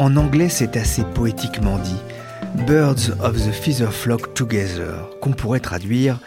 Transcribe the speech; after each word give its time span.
En 0.00 0.16
anglais, 0.16 0.48
c'est 0.48 0.76
assez 0.76 1.02
poétiquement 1.02 1.76
dit. 1.78 1.96
Birds 2.66 3.10
of 3.20 3.34
the 3.34 3.52
feather 3.52 3.92
flock 3.92 4.32
together, 4.32 5.10
qu'on 5.20 5.32
pourrait 5.32 5.58
traduire 5.58 6.20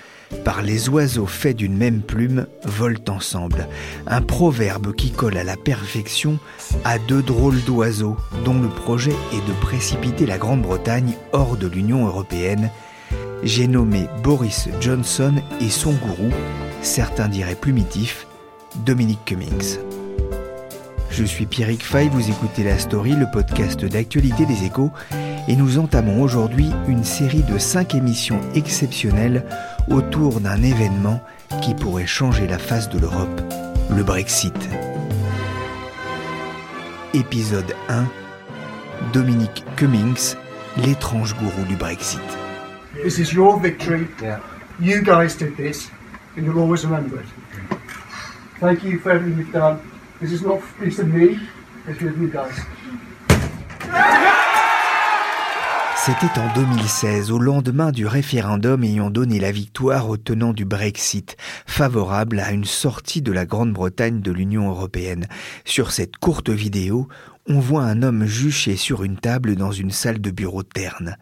par 0.43 0.61
les 0.61 0.89
oiseaux 0.89 1.25
faits 1.25 1.55
d'une 1.55 1.77
même 1.77 2.01
plume 2.01 2.47
volent 2.65 2.99
ensemble. 3.07 3.69
Un 4.07 4.21
proverbe 4.21 4.93
qui 4.93 5.11
colle 5.11 5.37
à 5.37 5.45
la 5.45 5.55
perfection 5.55 6.37
à 6.83 6.99
deux 6.99 7.21
drôles 7.21 7.61
d'oiseaux 7.63 8.17
dont 8.43 8.59
le 8.59 8.67
projet 8.67 9.15
est 9.33 9.47
de 9.47 9.53
précipiter 9.61 10.25
la 10.25 10.37
Grande-Bretagne 10.37 11.13
hors 11.31 11.55
de 11.55 11.67
l'Union 11.67 12.05
européenne. 12.05 12.71
J'ai 13.43 13.67
nommé 13.67 14.07
Boris 14.21 14.67
Johnson 14.81 15.35
et 15.61 15.69
son 15.69 15.93
gourou, 15.93 16.29
certains 16.81 17.29
diraient 17.29 17.55
plumitif, 17.55 18.27
Dominique 18.85 19.23
Cummings. 19.25 19.79
Je 21.11 21.25
suis 21.25 21.45
Pierrick 21.45 21.83
Fay, 21.83 22.07
vous 22.07 22.29
écoutez 22.29 22.63
La 22.63 22.79
Story, 22.79 23.11
le 23.11 23.29
podcast 23.29 23.83
d'actualité 23.83 24.45
des 24.45 24.63
échos, 24.63 24.91
et 25.49 25.57
nous 25.57 25.77
entamons 25.77 26.21
aujourd'hui 26.21 26.71
une 26.87 27.03
série 27.03 27.43
de 27.43 27.57
cinq 27.57 27.95
émissions 27.95 28.39
exceptionnelles 28.55 29.43
autour 29.89 30.39
d'un 30.39 30.61
événement 30.63 31.21
qui 31.61 31.75
pourrait 31.75 32.07
changer 32.07 32.47
la 32.47 32.57
face 32.57 32.89
de 32.89 32.97
l'Europe, 32.97 33.41
le 33.93 34.03
Brexit. 34.03 34.55
Épisode 37.13 37.75
1 37.89 38.05
Dominique 39.11 39.65
Cummings, 39.75 40.35
l'étrange 40.77 41.35
gourou 41.35 41.65
du 41.67 41.75
Brexit. 41.75 42.21
This 43.03 43.17
is 43.17 43.33
your 43.33 43.59
victory. 43.59 44.07
You 44.79 45.01
guys 45.03 45.35
did 45.37 45.57
this, 45.57 45.91
and 46.37 46.43
you'll 46.45 46.59
always 46.59 46.85
remember 46.85 47.19
it. 47.19 47.27
Thank 48.61 48.83
you 48.83 48.99
for 48.99 49.11
everything 49.11 49.39
you've 49.39 49.51
done. 49.51 49.90
C'était 55.95 56.39
en 56.39 56.53
2016, 56.53 57.31
au 57.31 57.39
lendemain 57.39 57.91
du 57.91 58.05
référendum 58.05 58.83
ayant 58.83 59.09
donné 59.09 59.39
la 59.39 59.51
victoire 59.51 60.09
aux 60.09 60.17
tenants 60.17 60.53
du 60.53 60.63
Brexit, 60.63 61.37
favorable 61.65 62.39
à 62.39 62.51
une 62.51 62.65
sortie 62.65 63.23
de 63.23 63.31
la 63.31 63.47
Grande-Bretagne 63.47 64.21
de 64.21 64.31
l'Union 64.31 64.69
européenne. 64.69 65.25
Sur 65.65 65.91
cette 65.91 66.17
courte 66.17 66.51
vidéo, 66.51 67.07
on 67.47 67.59
voit 67.59 67.85
un 67.85 68.03
homme 68.03 68.27
juché 68.27 68.75
sur 68.75 69.03
une 69.03 69.17
table 69.17 69.55
dans 69.55 69.71
une 69.71 69.91
salle 69.91 70.21
de 70.21 70.29
bureau 70.29 70.61
terne. 70.61 71.17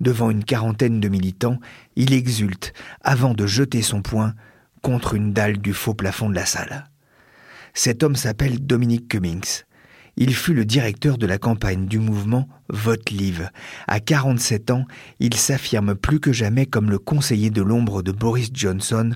Devant 0.00 0.30
une 0.30 0.44
quarantaine 0.44 1.00
de 1.00 1.08
militants, 1.08 1.58
il 1.96 2.14
exulte 2.14 2.72
avant 3.02 3.34
de 3.34 3.46
jeter 3.46 3.82
son 3.82 4.00
poing 4.00 4.32
contre 4.80 5.12
une 5.12 5.34
dalle 5.34 5.58
du 5.58 5.74
faux 5.74 5.92
plafond 5.92 6.30
de 6.30 6.34
la 6.34 6.46
salle. 6.46 6.86
Cet 7.74 8.02
homme 8.02 8.16
s'appelle 8.16 8.64
Dominic 8.64 9.08
Cummings. 9.08 9.64
Il 10.16 10.34
fut 10.34 10.52
le 10.52 10.64
directeur 10.64 11.16
de 11.16 11.26
la 11.26 11.38
campagne 11.38 11.86
du 11.86 12.00
mouvement 12.00 12.48
Vote 12.68 13.10
Leave. 13.10 13.50
À 13.86 14.00
47 14.00 14.72
ans, 14.72 14.84
il 15.20 15.34
s'affirme 15.34 15.94
plus 15.94 16.18
que 16.18 16.32
jamais 16.32 16.66
comme 16.66 16.90
le 16.90 16.98
conseiller 16.98 17.50
de 17.50 17.62
l'ombre 17.62 18.02
de 18.02 18.10
Boris 18.10 18.50
Johnson 18.52 19.12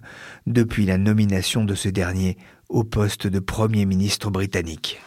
depuis 0.47 0.87
la 0.87 0.99
nomination 0.99 1.65
de 1.65 1.75
ce 1.75 1.89
dernier 1.89 2.37
au 2.69 2.85
poste 2.85 3.27
de 3.27 3.41
Premier 3.41 3.85
ministre 3.85 4.31
britannique. 4.31 5.01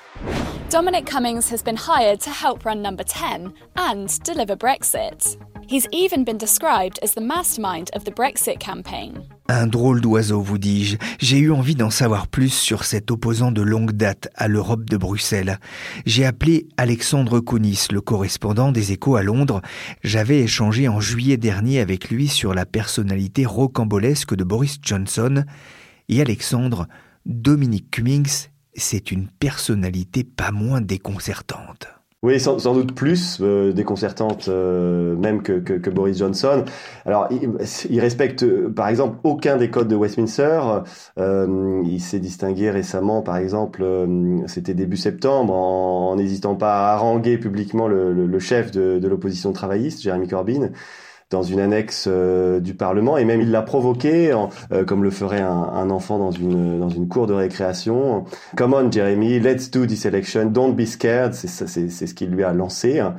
Dominic 0.69 1.05
Cummings 1.05 1.49
has 1.49 1.63
been 1.63 1.77
hired 1.77 2.19
to 2.19 2.29
help 2.29 2.65
run 2.65 2.81
number 2.81 3.05
10 3.05 3.53
and 3.77 4.07
deliver 4.25 4.57
Brexit. 4.57 5.37
He's 5.67 5.87
even 5.91 6.23
been 6.23 6.37
described 6.37 6.99
as 7.01 7.13
the 7.13 7.21
mastermind 7.21 7.89
of 7.95 8.03
the 8.03 8.11
Brexit 8.11 8.59
campaign. 8.59 9.21
Un 9.47 9.67
drôle 9.67 10.01
d'oiseau, 10.01 10.41
vous 10.41 10.57
dis-je. 10.57 10.97
J'ai 11.19 11.37
eu 11.37 11.51
envie 11.51 11.75
d'en 11.75 11.89
savoir 11.89 12.27
plus 12.27 12.53
sur 12.53 12.83
cet 12.83 13.11
opposant 13.11 13.51
de 13.51 13.61
longue 13.61 13.91
date 13.91 14.29
à 14.35 14.47
l'Europe 14.47 14.89
de 14.89 14.97
Bruxelles. 14.97 15.59
J'ai 16.05 16.25
appelé 16.25 16.67
Alexandre 16.77 17.39
Kounis, 17.39 17.87
le 17.91 18.01
correspondant 18.01 18.71
des 18.71 18.91
Échos 18.91 19.15
à 19.15 19.23
Londres. 19.23 19.61
J'avais 20.03 20.39
échangé 20.39 20.87
en 20.87 20.99
juillet 20.99 21.37
dernier 21.37 21.79
avec 21.79 22.09
lui 22.09 22.27
sur 22.27 22.53
la 22.53 22.65
personnalité 22.65 23.45
rocambolesque 23.45 24.35
de 24.35 24.43
Boris 24.43 24.77
Johnson. 24.81 25.43
Et 26.09 26.21
Alexandre, 26.21 26.87
Dominique 27.25 27.91
Cummings 27.91 28.49
c'est 28.75 29.11
une 29.11 29.27
personnalité 29.27 30.23
pas 30.23 30.51
moins 30.51 30.81
déconcertante. 30.81 31.87
Oui, 32.23 32.39
sans, 32.39 32.57
doute 32.73 32.95
plus 32.95 33.37
euh, 33.41 33.71
déconcertante 33.71 34.47
euh, 34.47 35.15
même 35.15 35.43
que, 35.43 35.59
que, 35.59 35.89
Boris 35.91 36.17
Johnson. 36.17 36.65
Alors, 37.05 37.27
il, 37.29 37.99
respecte, 37.99 38.43
par 38.69 38.87
exemple, 38.87 39.17
aucun 39.23 39.57
des 39.57 39.69
codes 39.69 39.87
de 39.87 39.95
Westminster. 39.95 40.59
Euh, 41.19 41.83
il 41.85 42.01
s'est 42.01 42.19
distingué 42.19 42.71
récemment, 42.71 43.21
par 43.21 43.37
exemple, 43.37 43.85
c'était 44.47 44.73
début 44.73 44.97
septembre, 44.97 45.53
en 45.53 46.15
n'hésitant 46.15 46.55
pas 46.55 46.89
à 46.89 46.93
haranguer 46.93 47.37
publiquement 47.37 47.87
le, 47.87 48.11
le 48.11 48.39
chef 48.39 48.71
de, 48.71 48.97
de 48.97 49.07
l'opposition 49.07 49.53
travailliste, 49.53 50.01
Jeremy 50.01 50.27
Corbyn 50.27 50.71
dans 51.35 51.43
une 51.43 51.59
annexe 51.59 52.05
euh, 52.07 52.61
du 52.61 52.73
Parlement 52.73 53.17
et 53.17 53.25
même 53.25 53.41
il 53.41 53.51
l'a 53.51 53.61
provoqué 53.61 54.31
euh, 54.71 54.85
comme 54.85 55.03
le 55.03 55.11
ferait 55.11 55.41
un, 55.41 55.89
enfant 55.89 56.17
dans 56.17 56.31
une 56.31 56.79
dans 56.79 56.89
une 56.89 57.07
cour 57.07 57.27
de 57.27 57.33
récréation. 57.33 58.23
Come 58.55 58.73
on 58.73 58.89
Jeremy, 58.89 59.39
let's 59.39 59.69
do 59.69 59.85
this 59.85 60.05
election, 60.05 60.45
don't 60.45 60.73
be 60.73 60.85
scared, 60.85 61.33
c'est 61.33 61.47
c'est 61.47 61.89
c'est 61.89 62.07
ce 62.07 62.13
qu'il 62.13 62.29
lui 62.29 62.43
a 62.43 62.53
lancé 62.53 62.99
hein. 62.99 63.15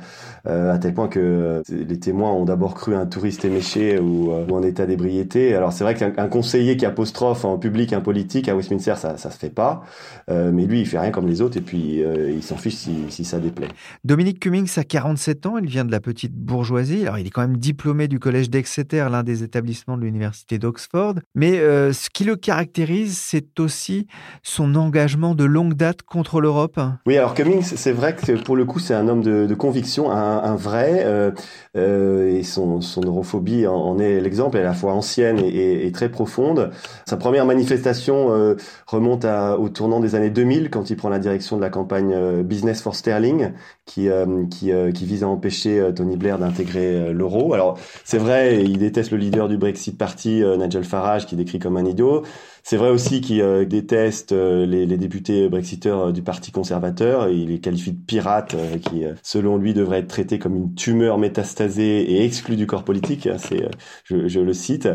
euh, 0.47 0.73
à 0.73 0.79
tel 0.79 0.93
point 0.93 1.07
que 1.07 1.61
les 1.69 1.99
témoins 1.99 2.31
ont 2.31 2.45
d'abord 2.45 2.73
cru 2.73 2.95
un 2.95 3.05
touriste 3.05 3.45
éméché 3.45 3.99
ou, 3.99 4.31
ou 4.31 4.55
en 4.55 4.63
état 4.63 4.85
d'ébriété. 4.87 5.53
Alors 5.53 5.71
c'est 5.71 5.83
vrai 5.83 5.93
qu'un 5.93 6.27
conseiller 6.27 6.75
qui 6.75 6.85
apostrophe 6.85 7.45
en 7.45 7.57
public 7.57 7.93
un 7.93 8.01
politique 8.01 8.49
à 8.49 8.55
Westminster 8.55 8.95
ça 8.97 9.17
ça 9.17 9.29
se 9.29 9.37
fait 9.37 9.53
pas, 9.53 9.83
mais 10.27 10.65
lui 10.65 10.81
il 10.81 10.87
fait 10.87 10.99
rien 10.99 11.11
comme 11.11 11.27
les 11.27 11.41
autres 11.41 11.57
et 11.57 11.61
puis 11.61 12.01
il 12.01 12.43
s'en 12.43 12.57
fiche 12.57 12.75
si, 12.75 12.95
si 13.09 13.23
ça 13.23 13.37
déplaît. 13.37 13.69
Dominique 14.03 14.39
Cummings 14.39 14.79
a 14.79 14.83
47 14.83 15.45
ans, 15.45 15.57
il 15.59 15.67
vient 15.67 15.85
de 15.85 15.91
la 15.91 15.99
petite 15.99 16.33
bourgeoisie. 16.33 17.03
Alors 17.03 17.19
il 17.19 17.27
est 17.27 17.29
quand 17.29 17.41
même 17.41 17.57
diplômé 17.57 18.06
du 18.07 18.19
collège 18.19 18.49
d'Exeter, 18.49 19.07
l'un 19.11 19.23
des 19.23 19.43
établissements 19.43 19.97
de 19.97 20.03
l'université 20.03 20.57
d'Oxford. 20.57 21.15
Mais 21.35 21.59
euh, 21.59 21.93
ce 21.93 22.09
qui 22.09 22.23
le 22.23 22.35
caractérise, 22.35 23.17
c'est 23.17 23.59
aussi 23.59 24.07
son 24.43 24.75
engagement 24.75 25.35
de 25.35 25.43
longue 25.43 25.73
date 25.73 26.01
contre 26.03 26.41
l'Europe. 26.41 26.79
Oui, 27.05 27.17
alors 27.17 27.33
Cummings, 27.33 27.63
c'est 27.63 27.91
vrai 27.91 28.15
que 28.15 28.41
pour 28.43 28.55
le 28.55 28.65
coup, 28.65 28.79
c'est 28.79 28.93
un 28.93 29.07
homme 29.07 29.21
de, 29.21 29.53
conviction, 29.55 30.11
un, 30.11 30.55
vrai, 30.55 31.03
euh, 31.05 31.31
euh, 31.75 32.37
et 32.37 32.43
son, 32.43 32.79
europhobie 33.03 33.67
en, 33.67 33.97
est 33.99 34.19
l'exemple, 34.19 34.57
à 34.57 34.63
la 34.63 34.73
fois 34.73 34.93
ancienne 34.93 35.39
et, 35.39 35.91
très 35.91 36.09
profonde. 36.09 36.71
Sa 37.05 37.17
première 37.17 37.45
manifestation 37.45 38.55
remonte 38.85 39.25
au 39.25 39.69
tournant 39.69 39.99
des 39.99 40.15
années 40.15 40.29
2000, 40.29 40.69
quand 40.69 40.89
il 40.89 40.95
prend 40.95 41.09
la 41.09 41.19
direction 41.19 41.57
de 41.57 41.61
la 41.61 41.69
campagne 41.69 42.43
Business 42.43 42.81
for 42.81 42.95
Sterling, 42.95 43.51
qui, 43.87 44.09
qui, 44.51 44.71
qui 44.93 45.05
vise 45.05 45.23
à 45.23 45.27
empêcher 45.27 45.91
Tony 45.95 46.17
Blair 46.17 46.37
d'intégrer 46.37 47.11
l'euro. 47.13 47.53
Alors, 47.53 47.79
c'est 48.03 48.19
vrai, 48.19 48.63
il 48.63 48.77
déteste 48.77 49.11
le 49.11 49.17
leader 49.17 49.47
du 49.47 49.57
Brexit 49.57 49.97
Party, 49.97 50.43
euh, 50.43 50.57
Nigel 50.57 50.83
Farage, 50.83 51.25
qui 51.25 51.35
décrit 51.35 51.59
comme 51.59 51.77
un 51.77 51.85
idiot. 51.85 52.23
C'est 52.69 52.75
vrai 52.75 52.89
aussi 52.89 53.21
qu'il 53.21 53.65
déteste 53.65 54.33
les, 54.33 54.85
les, 54.85 54.97
députés 54.97 55.47
brexiteurs 55.47 56.11
du 56.11 56.21
Parti 56.21 56.51
conservateur. 56.51 57.29
Il 57.29 57.47
les 57.47 57.61
qualifie 57.61 57.93
de 57.93 58.05
pirates, 58.05 58.57
qui, 58.81 59.05
selon 59.23 59.55
lui, 59.55 59.73
devraient 59.73 59.99
être 59.99 60.09
traités 60.09 60.37
comme 60.37 60.57
une 60.57 60.75
tumeur 60.75 61.17
métastasée 61.17 62.01
et 62.11 62.25
exclus 62.25 62.57
du 62.57 62.67
corps 62.67 62.83
politique. 62.83 63.29
C'est, 63.37 63.69
je, 64.03 64.39
le 64.41 64.51
cite. 64.51 64.89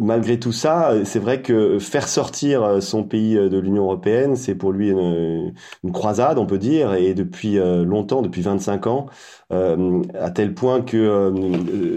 Malgré 0.00 0.40
tout 0.40 0.50
ça, 0.50 0.94
c'est 1.04 1.20
vrai 1.20 1.42
que 1.42 1.78
faire 1.78 2.08
sortir 2.08 2.82
son 2.82 3.04
pays 3.04 3.36
de 3.36 3.56
l'Union 3.56 3.84
européenne, 3.84 4.34
c'est 4.34 4.56
pour 4.56 4.72
lui 4.72 4.88
une, 4.88 5.52
croisade, 5.92 6.40
on 6.40 6.46
peut 6.46 6.58
dire, 6.58 6.94
et 6.94 7.14
depuis 7.14 7.54
longtemps, 7.54 8.22
depuis 8.22 8.42
25 8.42 8.88
ans, 8.88 9.06
à 9.52 10.30
tel 10.30 10.54
point 10.54 10.80
que 10.80 11.32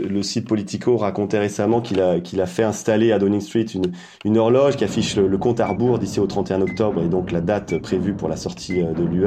le 0.10 0.24
site 0.24 0.48
Politico 0.48 0.98
racontait 0.98 1.40
récemment 1.40 1.82
qu'il 1.82 2.02
a, 2.02 2.20
qu'il 2.20 2.42
a 2.42 2.46
fait 2.46 2.64
installer 2.64 3.12
à 3.12 3.20
Downing 3.20 3.42
Street 3.42 3.66
une, 3.74 3.92
une 4.24 4.38
horloge 4.38 4.76
qui 4.76 4.84
affiche 4.84 5.16
le, 5.16 5.38
compte 5.38 5.60
à 5.60 5.68
rebours 5.68 6.00
d'ici 6.00 6.20
au 6.20 6.28
31 6.28 6.62
octobre 6.62 7.02
et 7.02 7.08
donc 7.08 7.32
la 7.32 7.42
date 7.42 7.78
prévue 7.80 8.14
pour 8.14 8.30
la 8.30 8.36
sortie 8.36 8.84
de 8.84 9.04
l'UE. 9.04 9.26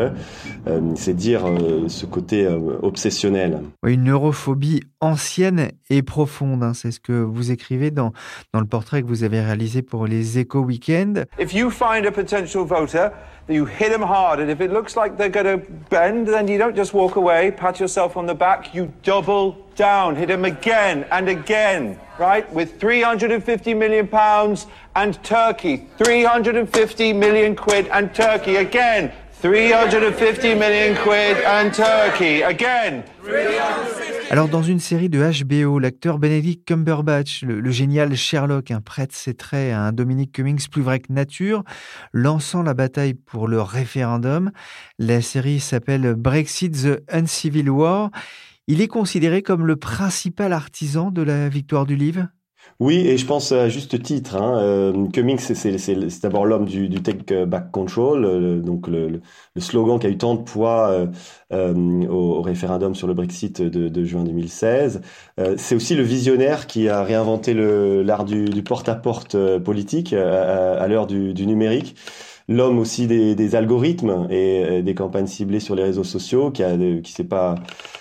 c'est 0.96 1.14
dire 1.14 1.42
ce 1.88 2.06
côté 2.06 2.46
obsessionnel. 2.82 3.60
Une 3.86 4.04
neurophobie 4.04 4.82
ancienne 5.00 5.70
et 5.90 6.02
profonde, 6.02 6.62
hein, 6.62 6.74
c'est 6.74 6.90
ce 6.90 7.00
que 7.00 7.12
vous 7.12 7.50
écrivez 7.50 7.90
dans, 7.90 8.12
dans 8.52 8.60
le 8.60 8.66
portrait 8.66 9.02
que 9.02 9.06
vous 9.06 9.24
avez 9.24 9.40
réalisé 9.40 9.82
pour 9.82 10.06
les 10.06 10.40
Eco 10.40 10.60
Weekend. 10.60 11.26
If 11.38 11.54
you 11.54 11.70
find 11.70 12.06
a 12.06 12.10
potential 12.10 12.64
voter, 12.64 13.10
you 13.48 13.64
hit 13.64 13.90
them 13.90 14.02
hard, 14.02 14.40
and 14.40 14.50
if 14.50 14.60
it 14.60 14.72
looks 14.72 14.96
like 14.96 15.16
they're 15.16 15.28
going 15.28 15.46
to 15.46 15.58
bend, 15.88 16.28
then 16.28 16.48
you 16.48 16.58
don't 16.58 16.76
just 16.76 16.92
walk 16.92 17.16
away, 17.16 17.50
pat 17.50 17.80
yourself 17.80 18.16
on 18.16 18.26
the 18.26 18.34
back, 18.34 18.74
you 18.74 18.92
double 19.02 19.66
down, 19.74 20.16
hit 20.16 20.28
them 20.28 20.44
again 20.44 21.06
and 21.10 21.28
again, 21.28 21.98
right? 22.18 22.50
With 22.52 22.78
350 22.78 23.74
million 23.74 24.06
pounds 24.06 24.66
and 24.96 25.22
Turkey, 25.24 25.86
350 25.96 27.12
million 27.12 27.56
quid 27.56 27.86
and 27.88 28.14
Turkey 28.14 28.56
again. 28.56 29.12
350 29.40 30.54
million 30.56 30.96
quid 30.96 31.36
and 31.38 31.72
Turkey 31.72 32.42
again. 32.42 33.04
Alors 34.30 34.48
dans 34.48 34.62
une 34.62 34.78
série 34.78 35.08
de 35.08 35.22
HBO, 35.42 35.78
l'acteur 35.78 36.18
Benedict 36.18 36.66
Cumberbatch, 36.66 37.44
le, 37.44 37.70
génial 37.70 38.14
Sherlock, 38.14 38.70
un 38.70 38.82
prêtre 38.82 39.14
ses 39.14 39.32
traits 39.32 39.72
à 39.72 39.80
un 39.80 39.92
Dominic 39.92 40.32
Cummings 40.32 40.68
plus 40.68 40.82
vrai 40.82 41.00
que 41.00 41.10
nature, 41.10 41.64
lançant 42.12 42.62
la 42.62 42.74
bataille 42.74 43.14
pour 43.14 43.48
le 43.48 43.62
référendum. 43.62 44.50
La 44.98 45.22
série 45.22 45.60
s'appelle 45.60 46.14
Brexit 46.14 46.72
the 46.72 47.00
Uncivil 47.10 47.70
War. 47.70 48.10
Il 48.66 48.82
est 48.82 48.88
considéré 48.88 49.40
comme 49.40 49.66
le 49.66 49.76
principal 49.76 50.52
artisan 50.52 51.10
de 51.10 51.22
la 51.22 51.48
victoire 51.48 51.86
du 51.86 51.96
livre? 51.96 52.26
Oui, 52.80 52.98
et 53.08 53.18
je 53.18 53.26
pense 53.26 53.50
à 53.50 53.68
juste 53.68 54.00
titre. 54.04 54.36
Hein, 54.36 54.56
euh, 54.60 55.08
Cummings, 55.08 55.38
c'est 55.40 56.20
d'abord 56.22 56.46
l'homme 56.46 56.64
du, 56.64 56.88
du 56.88 57.02
Take 57.02 57.44
Back 57.44 57.72
Control, 57.72 58.24
euh, 58.24 58.60
donc 58.60 58.86
le, 58.86 59.08
le, 59.54 59.60
slogan 59.60 59.98
qui 59.98 60.06
a 60.06 60.10
eu 60.10 60.16
tant 60.16 60.36
de 60.36 60.42
poids 60.42 60.88
euh, 60.90 61.06
euh 61.52 62.06
au, 62.08 62.40
référendum 62.40 62.94
sur 62.94 63.08
le 63.08 63.14
Brexit 63.14 63.60
de, 63.60 63.88
de 63.88 64.04
juin 64.04 64.22
2016. 64.22 65.00
Euh, 65.40 65.54
c'est 65.58 65.74
aussi 65.74 65.96
le 65.96 66.04
visionnaire 66.04 66.68
qui 66.68 66.88
a 66.88 67.02
réinventé 67.02 67.52
l'art 67.52 68.24
du, 68.24 68.62
porte-à-porte 68.62 69.36
politique 69.58 70.12
à, 70.12 70.74
à 70.74 70.86
l'heure 70.86 71.08
du, 71.08 71.34
du, 71.34 71.46
numérique 71.46 71.96
l'homme 72.48 72.78
aussi 72.78 73.06
des, 73.08 73.34
des, 73.34 73.56
algorithmes 73.56 74.28
et 74.30 74.82
des 74.82 74.94
campagnes 74.94 75.26
ciblées 75.26 75.60
sur 75.60 75.74
les 75.74 75.82
réseaux 75.82 76.04
sociaux, 76.04 76.50
qui 76.50 76.62
a 76.62 76.76
qui 77.02 77.12
s'est 77.12 77.24
pas 77.24 77.56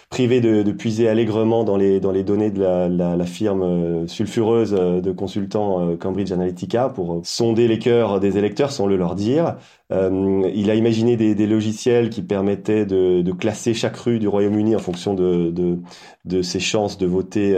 privé 0.10 0.40
de, 0.40 0.72
puiser 0.72 1.10
allègrement 1.10 1.64
dans 1.64 1.76
les 1.76 2.00
dans 2.00 2.12
les 2.12 2.24
données 2.24 2.50
de 2.50 2.62
la, 2.62 3.26
firme 3.26 3.64
euh, 3.64 4.08
sulfureuse 4.08 4.74
euh, 4.78 5.02
de 5.02 5.12
consultants 5.12 5.82
euh, 5.82 5.98
Cambridge 5.98 6.32
Analytica 6.32 6.90
pour 6.90 7.22
sonder 7.24 7.68
les 7.68 7.78
cœurs 7.78 8.20
des 8.20 8.38
électeurs, 8.38 8.72
sans 8.72 8.88
le 8.88 8.96
leur 8.96 9.16
dire. 9.16 9.58
Il 9.90 10.70
a 10.70 10.76
imaginé 10.76 11.16
des, 11.16 11.34
des, 11.34 11.48
logiciels 11.48 12.10
qui 12.10 12.22
permettaient 12.22 12.86
de, 12.86 13.32
classer 13.32 13.74
chaque 13.74 13.96
rue 13.96 14.20
du 14.20 14.28
Royaume-Uni 14.28 14.76
en 14.76 14.80
fonction 14.80 15.14
de, 15.14 15.50
de, 15.50 15.80
de, 16.26 16.42
ses 16.42 16.60
chances 16.60 16.98
de 16.98 17.06
voter 17.06 17.56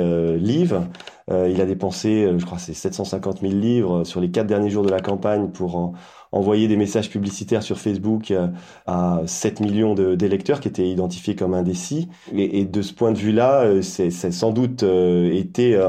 euh, 1.31 1.47
il 1.49 1.61
a 1.61 1.65
dépensé, 1.65 2.27
je 2.37 2.45
crois, 2.45 2.57
c'est 2.57 2.73
750 2.73 3.41
000 3.41 3.53
livres 3.53 4.03
sur 4.03 4.19
les 4.19 4.31
quatre 4.31 4.47
derniers 4.47 4.69
jours 4.69 4.83
de 4.83 4.89
la 4.89 4.99
campagne 4.99 5.49
pour 5.49 5.93
envoyer 6.31 6.67
des 6.67 6.77
messages 6.77 7.09
publicitaires 7.09 7.63
sur 7.63 7.79
Facebook 7.79 8.29
euh, 8.29 8.47
à 8.85 9.21
7 9.25 9.61
millions 9.61 9.95
d'électeurs 9.95 10.59
qui 10.59 10.67
étaient 10.67 10.87
identifiés 10.87 11.35
comme 11.35 11.53
indécis. 11.53 12.07
Et, 12.35 12.65
de 12.65 12.81
ce 12.81 12.93
point 12.93 13.11
de 13.11 13.17
vue-là, 13.17 13.61
euh, 13.61 13.81
c'est 13.81 14.11
sans 14.11 14.51
doute 14.51 14.83
euh, 14.83 15.31
été 15.33 15.79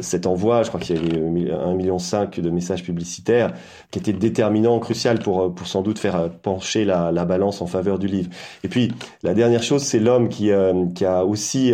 cet 0.00 0.26
envoi, 0.26 0.62
je 0.62 0.68
crois 0.68 0.80
qu'il 0.80 0.96
y 0.96 0.98
avait 0.98 1.18
1,5 1.18 1.74
million 1.76 1.96
de 1.96 2.50
messages 2.50 2.82
publicitaires, 2.82 3.52
qui 3.90 3.98
était 3.98 4.12
déterminant, 4.12 4.78
crucial 4.78 5.18
pour, 5.18 5.54
pour 5.54 5.66
sans 5.66 5.82
doute 5.82 5.98
faire 5.98 6.30
pencher 6.30 6.84
la, 6.84 7.12
la 7.12 7.24
balance 7.24 7.60
en 7.60 7.66
faveur 7.66 7.98
du 7.98 8.06
livre. 8.06 8.30
Et 8.64 8.68
puis, 8.68 8.92
la 9.22 9.34
dernière 9.34 9.62
chose, 9.62 9.82
c'est 9.82 9.98
l'homme 9.98 10.28
qui, 10.28 10.52
a 10.52 11.24
aussi 11.24 11.72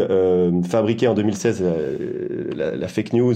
fabriqué 0.64 1.06
en 1.06 1.14
2016 1.14 1.64
la, 2.56 2.88
fake 2.88 3.12
news, 3.12 3.34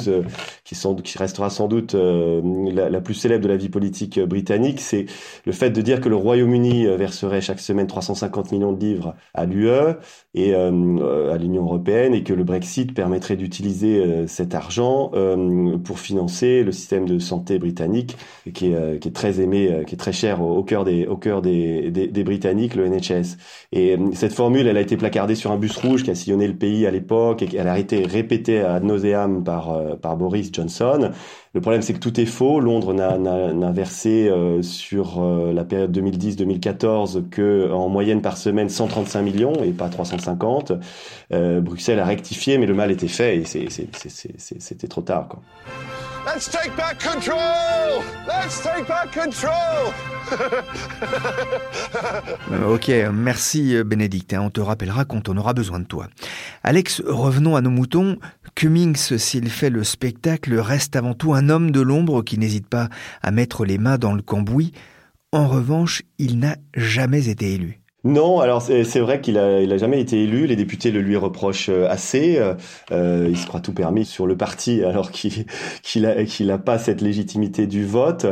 qui, 0.64 1.18
restera 1.18 1.50
sans 1.50 1.68
doute 1.68 1.94
la 1.94 3.00
plus 3.00 3.14
célèbre 3.14 3.44
de 3.44 3.48
la 3.48 3.56
vie 3.56 3.68
politique 3.68 4.15
britannique, 4.20 4.80
c'est 4.80 5.06
le 5.44 5.52
fait 5.52 5.70
de 5.70 5.80
dire 5.80 6.00
que 6.00 6.08
le 6.08 6.16
Royaume-Uni 6.16 6.86
euh, 6.86 6.96
verserait 6.96 7.40
chaque 7.40 7.60
semaine 7.60 7.86
350 7.86 8.52
millions 8.52 8.72
de 8.72 8.80
livres 8.80 9.14
à 9.34 9.46
l'UE 9.46 9.66
et 10.34 10.54
euh, 10.54 11.32
à 11.32 11.38
l'Union 11.38 11.64
européenne 11.64 12.14
et 12.14 12.22
que 12.22 12.32
le 12.32 12.44
Brexit 12.44 12.94
permettrait 12.94 13.36
d'utiliser 13.36 13.98
euh, 13.98 14.26
cet 14.26 14.54
argent 14.54 15.12
pour 15.84 15.98
financer 15.98 16.62
le 16.62 16.72
système 16.72 17.06
de 17.06 17.18
santé 17.18 17.58
britannique 17.58 18.16
qui 18.54 18.72
est, 18.72 19.14
très 19.14 19.40
aimé, 19.40 19.82
qui 19.86 19.94
est 19.94 19.98
très 19.98 20.12
cher 20.12 20.42
au, 20.42 20.62
cœur 20.62 20.84
des 20.84 21.06
au 21.06 21.16
cœur 21.16 21.42
des, 21.42 21.90
des, 21.90 22.24
Britanniques, 22.24 22.74
le 22.74 22.88
NHS. 22.88 23.36
Et 23.72 23.96
cette 24.14 24.32
formule, 24.32 24.66
elle 24.66 24.76
a 24.76 24.80
été 24.80 24.96
placardée 24.96 25.34
sur 25.34 25.52
un 25.52 25.56
bus 25.56 25.76
rouge 25.76 26.02
qui 26.02 26.10
a 26.10 26.14
sillonné 26.14 26.46
le 26.46 26.54
pays 26.54 26.86
à 26.86 26.90
l'époque 26.90 27.42
et 27.42 27.48
elle 27.56 27.68
a 27.68 27.78
été 27.78 28.04
répétée 28.04 28.60
à 28.60 28.80
nauseam 28.80 29.44
par 29.44 29.96
par 30.00 30.16
Boris 30.16 30.50
Johnson. 30.52 31.10
Le 31.56 31.62
problème, 31.62 31.80
c'est 31.80 31.94
que 31.94 31.98
tout 31.98 32.20
est 32.20 32.26
faux. 32.26 32.60
Londres 32.60 32.92
n'a 32.92 33.72
versé 33.72 34.05
euh, 34.06 34.62
sur 34.62 35.22
euh, 35.22 35.52
la 35.52 35.64
période 35.64 35.96
2010-2014 35.96 37.28
que 37.28 37.70
en 37.72 37.88
moyenne 37.88 38.22
par 38.22 38.36
semaine 38.36 38.68
135 38.68 39.22
millions 39.22 39.54
et 39.62 39.72
pas 39.72 39.88
350. 39.88 40.72
Euh, 41.32 41.60
Bruxelles 41.60 41.98
a 41.98 42.04
rectifié, 42.04 42.58
mais 42.58 42.66
le 42.66 42.74
mal 42.74 42.90
était 42.90 43.08
fait 43.08 43.38
et 43.38 43.44
c'était 44.58 44.88
trop 44.88 45.02
tard. 45.02 45.28
Quoi. 45.28 45.40
Let's 46.26 46.50
take 46.50 46.72
back 46.76 47.02
control! 47.02 48.02
Let's 48.26 48.62
take 48.62 48.84
back 48.88 49.12
control! 49.12 49.92
ok, 52.68 52.90
merci 53.12 53.80
Bénédicte, 53.84 54.34
hein. 54.34 54.42
on 54.42 54.50
te 54.50 54.60
rappellera 54.60 55.04
quand 55.04 55.28
on 55.28 55.36
aura 55.36 55.52
besoin 55.52 55.78
de 55.78 55.84
toi. 55.84 56.08
Alex, 56.64 57.00
revenons 57.06 57.54
à 57.54 57.60
nos 57.60 57.70
moutons. 57.70 58.18
Cummings, 58.56 59.18
s'il 59.18 59.50
fait 59.50 59.68
le 59.68 59.84
spectacle, 59.84 60.58
reste 60.58 60.96
avant 60.96 61.12
tout 61.12 61.34
un 61.34 61.50
homme 61.50 61.70
de 61.70 61.82
l'ombre 61.82 62.22
qui 62.22 62.38
n'hésite 62.38 62.66
pas 62.66 62.88
à 63.20 63.30
mettre 63.30 63.66
les 63.66 63.76
mains 63.76 63.98
dans 63.98 64.14
le 64.14 64.22
cambouis. 64.22 64.72
En 65.30 65.46
revanche, 65.46 66.02
il 66.18 66.38
n'a 66.38 66.56
jamais 66.74 67.28
été 67.28 67.52
élu. 67.52 67.82
Non, 68.06 68.38
alors 68.38 68.62
c'est 68.62 69.00
vrai 69.00 69.20
qu'il 69.20 69.36
a, 69.36 69.60
il 69.60 69.72
a 69.72 69.78
jamais 69.78 70.00
été 70.00 70.22
élu. 70.22 70.46
Les 70.46 70.54
députés 70.54 70.92
le 70.92 71.00
lui 71.00 71.16
reprochent 71.16 71.70
euh, 71.70 71.88
assez. 71.90 72.38
Euh, 72.92 73.26
il 73.28 73.36
se 73.36 73.48
croit 73.48 73.58
tout 73.58 73.72
permis 73.72 74.04
sur 74.04 74.28
le 74.28 74.36
parti 74.36 74.84
alors 74.84 75.10
qu'il 75.10 75.44
qu'il 75.82 76.06
a, 76.06 76.24
qu'il 76.24 76.52
a 76.52 76.58
pas 76.58 76.78
cette 76.78 77.00
légitimité 77.00 77.66
du 77.66 77.84
vote. 77.84 78.26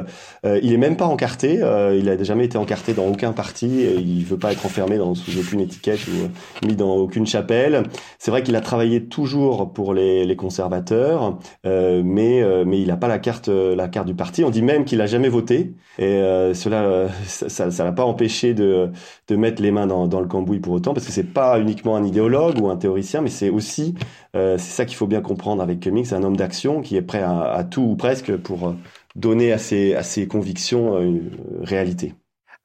Euh, 0.46 0.60
il 0.62 0.72
est 0.72 0.78
même 0.78 0.96
pas 0.96 1.06
encarté. 1.06 1.60
Euh, 1.60 1.96
il 1.98 2.08
a 2.08 2.22
jamais 2.22 2.44
été 2.44 2.56
encarté 2.56 2.94
dans 2.94 3.06
aucun 3.06 3.32
parti. 3.32 3.66
Il 3.98 4.24
veut 4.24 4.38
pas 4.38 4.52
être 4.52 4.64
enfermé 4.64 4.96
dans 4.96 5.16
sous 5.16 5.40
aucune 5.40 5.60
étiquette 5.60 6.00
ou 6.06 6.66
mis 6.66 6.76
dans 6.76 6.94
aucune 6.94 7.26
chapelle. 7.26 7.82
C'est 8.20 8.30
vrai 8.30 8.44
qu'il 8.44 8.54
a 8.54 8.60
travaillé 8.60 9.06
toujours 9.06 9.72
pour 9.72 9.92
les, 9.92 10.24
les 10.24 10.36
conservateurs, 10.36 11.38
euh, 11.66 12.02
mais 12.04 12.42
mais 12.64 12.80
il 12.80 12.90
a 12.92 12.96
pas 12.96 13.08
la 13.08 13.18
carte 13.18 13.48
la 13.48 13.88
carte 13.88 14.06
du 14.06 14.14
parti. 14.14 14.44
On 14.44 14.50
dit 14.50 14.62
même 14.62 14.84
qu'il 14.84 15.00
a 15.00 15.06
jamais 15.06 15.28
voté. 15.28 15.74
Et 15.98 16.20
cela 16.54 17.08
ça 17.26 17.70
ça 17.70 17.84
l'a 17.84 17.92
pas 17.92 18.04
empêché 18.04 18.54
de 18.54 18.90
de 19.28 19.36
mettre 19.36 19.62
les 19.64 19.70
mains 19.70 19.86
dans, 19.86 20.20
le 20.20 20.26
cambouis 20.26 20.60
pour 20.60 20.72
autant, 20.72 20.94
parce 20.94 21.06
que 21.06 21.12
c'est 21.12 21.32
pas 21.32 21.58
uniquement 21.58 21.96
un 21.96 22.04
idéologue 22.04 22.60
ou 22.60 22.68
un 22.68 22.76
théoricien, 22.76 23.20
mais 23.20 23.30
c'est 23.30 23.50
aussi, 23.50 23.94
euh, 24.36 24.56
c'est 24.58 24.72
ça 24.72 24.84
qu'il 24.84 24.96
faut 24.96 25.06
bien 25.06 25.20
comprendre 25.20 25.62
avec 25.62 25.80
Cummings, 25.80 26.14
un 26.14 26.22
homme 26.22 26.36
d'action 26.36 26.80
qui 26.80 26.96
est 26.96 27.02
prêt 27.02 27.22
à, 27.22 27.64
tout 27.68 27.82
ou 27.82 27.96
presque 27.96 28.36
pour 28.36 28.68
euh, 28.68 28.72
donner 29.16 29.52
à 29.52 29.58
ses, 29.58 29.94
à 29.94 30.02
ses 30.02 30.28
convictions 30.28 30.96
euh, 30.96 31.02
une 31.02 31.30
réalité. 31.62 32.14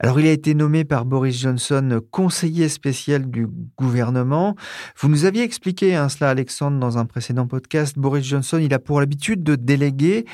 Alors, 0.02 0.18
il 0.18 0.28
a 0.28 0.32
été 0.32 0.54
nommé 0.54 0.86
par 0.86 1.04
Boris 1.04 1.38
Johnson 1.38 2.00
conseiller 2.10 2.70
spécial 2.70 3.30
du 3.30 3.48
gouvernement. 3.78 4.56
Vous 4.98 5.10
nous 5.10 5.26
aviez 5.26 5.44
expliqué 5.44 5.94
hein, 5.94 6.08
cela, 6.08 6.30
Alexandre, 6.30 6.80
dans 6.80 6.98
un 6.98 7.06
précédent 7.06 7.48
podcast. 7.48 8.00
Boris 8.00 8.24
Johnson, 8.24 8.60
il 8.62 8.74
a 8.74 8.80
pour 8.80 9.02
l'habitude 9.02 9.44
de 9.44 9.56
déléguer. 9.56 10.26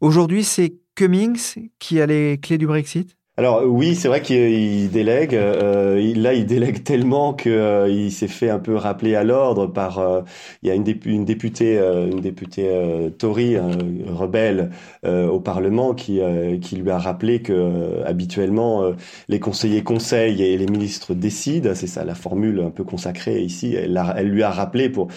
Aujourd'hui, 0.00 0.42
c'est 0.42 0.74
Cummings 0.96 1.70
qui 1.78 2.00
a 2.00 2.06
les 2.06 2.38
clés 2.38 2.58
du 2.58 2.66
Brexit? 2.66 3.16
Alors 3.42 3.64
oui, 3.66 3.96
c'est 3.96 4.06
vrai 4.06 4.22
qu'il 4.22 4.88
délègue. 4.92 5.34
Euh, 5.34 6.14
là, 6.14 6.32
il 6.32 6.46
délègue 6.46 6.84
tellement 6.84 7.34
que 7.34 7.50
euh, 7.50 7.88
il 7.88 8.12
s'est 8.12 8.28
fait 8.28 8.50
un 8.50 8.60
peu 8.60 8.76
rappeler 8.76 9.16
à 9.16 9.24
l'ordre 9.24 9.66
par. 9.66 9.98
Euh, 9.98 10.22
il 10.62 10.68
y 10.68 10.70
a 10.70 10.76
une, 10.76 10.84
une 11.06 11.24
députée, 11.24 11.76
une 11.76 12.20
députée 12.20 12.70
Tory 13.18 13.56
rebelle 13.58 14.70
au 15.04 15.40
Parlement 15.40 15.92
qui 15.92 16.20
qui 16.60 16.76
lui 16.76 16.90
a 16.90 16.98
rappelé 16.98 17.42
que 17.42 18.02
habituellement 18.04 18.92
les 19.28 19.40
conseillers 19.40 19.82
conseillent 19.82 20.42
et 20.42 20.56
les 20.56 20.66
ministres 20.66 21.14
décident. 21.14 21.74
C'est 21.74 21.88
ça 21.88 22.04
la 22.04 22.14
formule 22.14 22.60
un 22.60 22.70
peu 22.70 22.84
consacrée 22.84 23.42
ici. 23.42 23.74
Elle, 23.74 24.00
elle 24.16 24.28
lui 24.28 24.44
a 24.44 24.50
rappelé 24.50 24.88
pour 24.88 25.08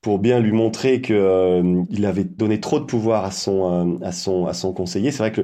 pour 0.00 0.18
bien 0.18 0.40
lui 0.40 0.52
montrer 0.52 1.00
que 1.02 1.62
il 1.90 2.06
avait 2.06 2.24
donné 2.24 2.60
trop 2.60 2.78
de 2.80 2.84
pouvoir 2.84 3.24
à 3.24 3.30
son 3.30 4.00
à 4.02 4.12
son 4.12 4.46
à 4.46 4.54
son 4.54 4.72
conseiller. 4.72 5.10
C'est 5.10 5.18
vrai 5.18 5.32
que 5.32 5.42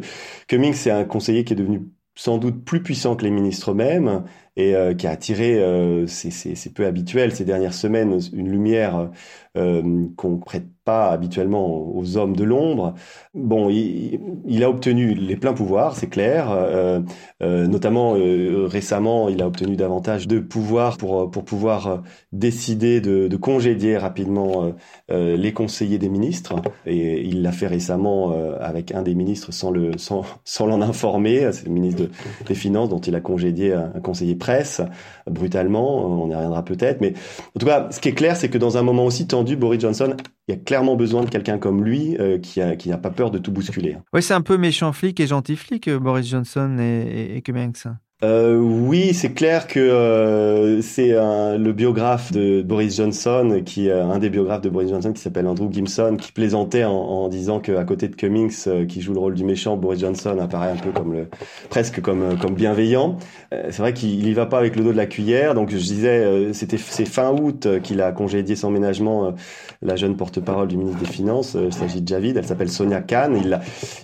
Cummings 0.48 0.74
c'est 0.74 0.90
un 0.90 1.04
conseiller 1.04 1.44
qui 1.44 1.52
est 1.52 1.56
devenu 1.56 1.82
sans 2.14 2.38
doute 2.38 2.64
plus 2.64 2.82
puissant 2.82 3.16
que 3.16 3.24
les 3.24 3.30
ministres 3.30 3.72
eux-mêmes 3.72 4.24
et 4.56 4.74
euh, 4.74 4.94
qui 4.94 5.06
a 5.06 5.10
attiré, 5.10 5.58
euh, 5.58 6.06
c'est 6.06 6.72
peu 6.72 6.86
habituel 6.86 7.34
ces 7.34 7.44
dernières 7.44 7.74
semaines, 7.74 8.18
une 8.32 8.50
lumière 8.50 9.10
euh, 9.56 10.06
qu'on 10.16 10.38
prête 10.38 10.66
pas 10.84 11.10
habituellement 11.10 11.96
aux 11.96 12.16
hommes 12.16 12.36
de 12.36 12.44
l'ombre. 12.44 12.94
Bon, 13.32 13.70
il, 13.70 14.62
a 14.62 14.68
obtenu 14.68 15.14
les 15.14 15.36
pleins 15.36 15.54
pouvoirs, 15.54 15.96
c'est 15.96 16.08
clair. 16.08 16.50
Euh, 16.50 17.00
euh, 17.42 17.66
notamment 17.66 18.16
euh, 18.16 18.66
récemment, 18.66 19.28
il 19.28 19.42
a 19.42 19.46
obtenu 19.46 19.76
davantage 19.76 20.28
de 20.28 20.38
pouvoir 20.38 20.98
pour 20.98 21.30
pour 21.30 21.44
pouvoir 21.44 22.02
décider 22.32 23.00
de, 23.00 23.28
de 23.28 23.36
congédier 23.36 23.96
rapidement 23.96 24.72
les 25.08 25.52
conseillers 25.52 25.98
des 25.98 26.08
ministres. 26.08 26.54
Et 26.86 27.22
il 27.22 27.42
l'a 27.42 27.52
fait 27.52 27.66
récemment 27.66 28.34
avec 28.60 28.92
un 28.92 29.02
des 29.02 29.14
ministres 29.14 29.52
sans 29.52 29.70
le 29.70 29.92
sans 29.96 30.24
sans 30.44 30.66
l'en 30.66 30.82
informer. 30.82 31.50
C'est 31.52 31.66
le 31.66 31.72
ministre 31.72 32.04
des 32.46 32.54
Finances 32.54 32.88
dont 32.88 33.00
il 33.00 33.14
a 33.14 33.20
congédié 33.20 33.72
un, 33.72 33.88
conseiller 34.02 34.34
presse 34.34 34.82
brutalement. 35.26 36.04
On 36.04 36.28
y 36.30 36.34
reviendra 36.34 36.64
peut-être, 36.64 37.00
mais 37.00 37.14
en 37.56 37.58
tout 37.58 37.66
cas, 37.66 37.88
ce 37.90 38.00
qui 38.00 38.10
est 38.10 38.14
clair, 38.14 38.36
c'est 38.36 38.50
que 38.50 38.58
dans 38.58 38.76
un 38.76 38.82
moment 38.82 39.06
aussi 39.06 39.26
tendu, 39.26 39.43
Boris 39.56 39.80
Johnson 39.80 40.16
il 40.48 40.54
y 40.54 40.58
a 40.58 40.60
clairement 40.60 40.96
besoin 40.96 41.24
de 41.24 41.30
quelqu'un 41.30 41.58
comme 41.58 41.84
lui 41.84 42.16
euh, 42.18 42.38
qui 42.38 42.88
n'a 42.88 42.98
pas 42.98 43.10
peur 43.10 43.30
de 43.30 43.38
tout 43.38 43.50
bousculer. 43.50 43.96
Oui, 44.12 44.22
c'est 44.22 44.34
un 44.34 44.42
peu 44.42 44.58
méchant 44.58 44.92
flic 44.92 45.18
et 45.20 45.26
gentil 45.26 45.56
flic, 45.56 45.88
euh, 45.88 45.98
Boris 45.98 46.28
Johnson 46.28 46.76
et, 46.78 46.82
et, 46.82 47.36
et 47.36 47.42
Cummings. 47.42 47.84
Euh, 48.24 48.56
oui, 48.56 49.12
c'est 49.12 49.34
clair 49.34 49.66
que 49.66 49.78
euh, 49.78 50.80
c'est 50.80 51.10
le 51.10 51.72
biographe 51.72 52.32
de 52.32 52.62
Boris 52.62 52.96
Johnson, 52.96 53.60
qui 53.64 53.90
euh, 53.90 54.04
un 54.06 54.18
des 54.18 54.30
biographes 54.30 54.62
de 54.62 54.70
Boris 54.70 54.88
Johnson, 54.88 55.12
qui 55.12 55.20
s'appelle 55.20 55.46
Andrew 55.46 55.70
Gimson, 55.70 56.16
qui 56.18 56.32
plaisantait 56.32 56.84
en, 56.84 56.92
en 56.92 57.28
disant 57.28 57.60
qu'à 57.60 57.84
côté 57.84 58.08
de 58.08 58.16
Cummings, 58.16 58.64
euh, 58.66 58.86
qui 58.86 59.02
joue 59.02 59.12
le 59.12 59.18
rôle 59.20 59.34
du 59.34 59.44
méchant, 59.44 59.76
Boris 59.76 60.00
Johnson 60.00 60.38
apparaît 60.40 60.70
un 60.70 60.76
peu 60.76 60.90
comme 60.90 61.12
le 61.12 61.28
presque 61.68 62.00
comme 62.00 62.38
comme 62.38 62.54
bienveillant. 62.54 63.18
c'est 63.50 63.78
vrai 63.78 63.92
qu'il 63.92 64.26
y 64.26 64.32
va 64.32 64.46
pas 64.46 64.58
avec 64.58 64.76
le 64.76 64.84
dos 64.84 64.92
de 64.92 64.96
la 64.96 65.06
cuillère. 65.06 65.54
Donc 65.54 65.70
je 65.70 65.76
disais, 65.76 66.52
c'était 66.52 66.78
c'est 66.78 67.04
fin 67.04 67.30
août 67.30 67.68
qu'il 67.82 68.00
a 68.00 68.12
congédié 68.12 68.56
sans 68.56 68.70
ménagement 68.70 69.34
la 69.82 69.96
jeune 69.96 70.16
porte-parole 70.16 70.68
du 70.68 70.76
ministre 70.76 71.00
des 71.00 71.06
Finances. 71.06 71.56
il 71.60 71.72
s'agit 71.72 72.00
de 72.00 72.08
Javid. 72.08 72.36
Elle 72.36 72.46
s'appelle 72.46 72.70
Sonia 72.70 73.00
Khan. 73.00 73.32
Il 73.36 73.50
l'a 73.50 73.60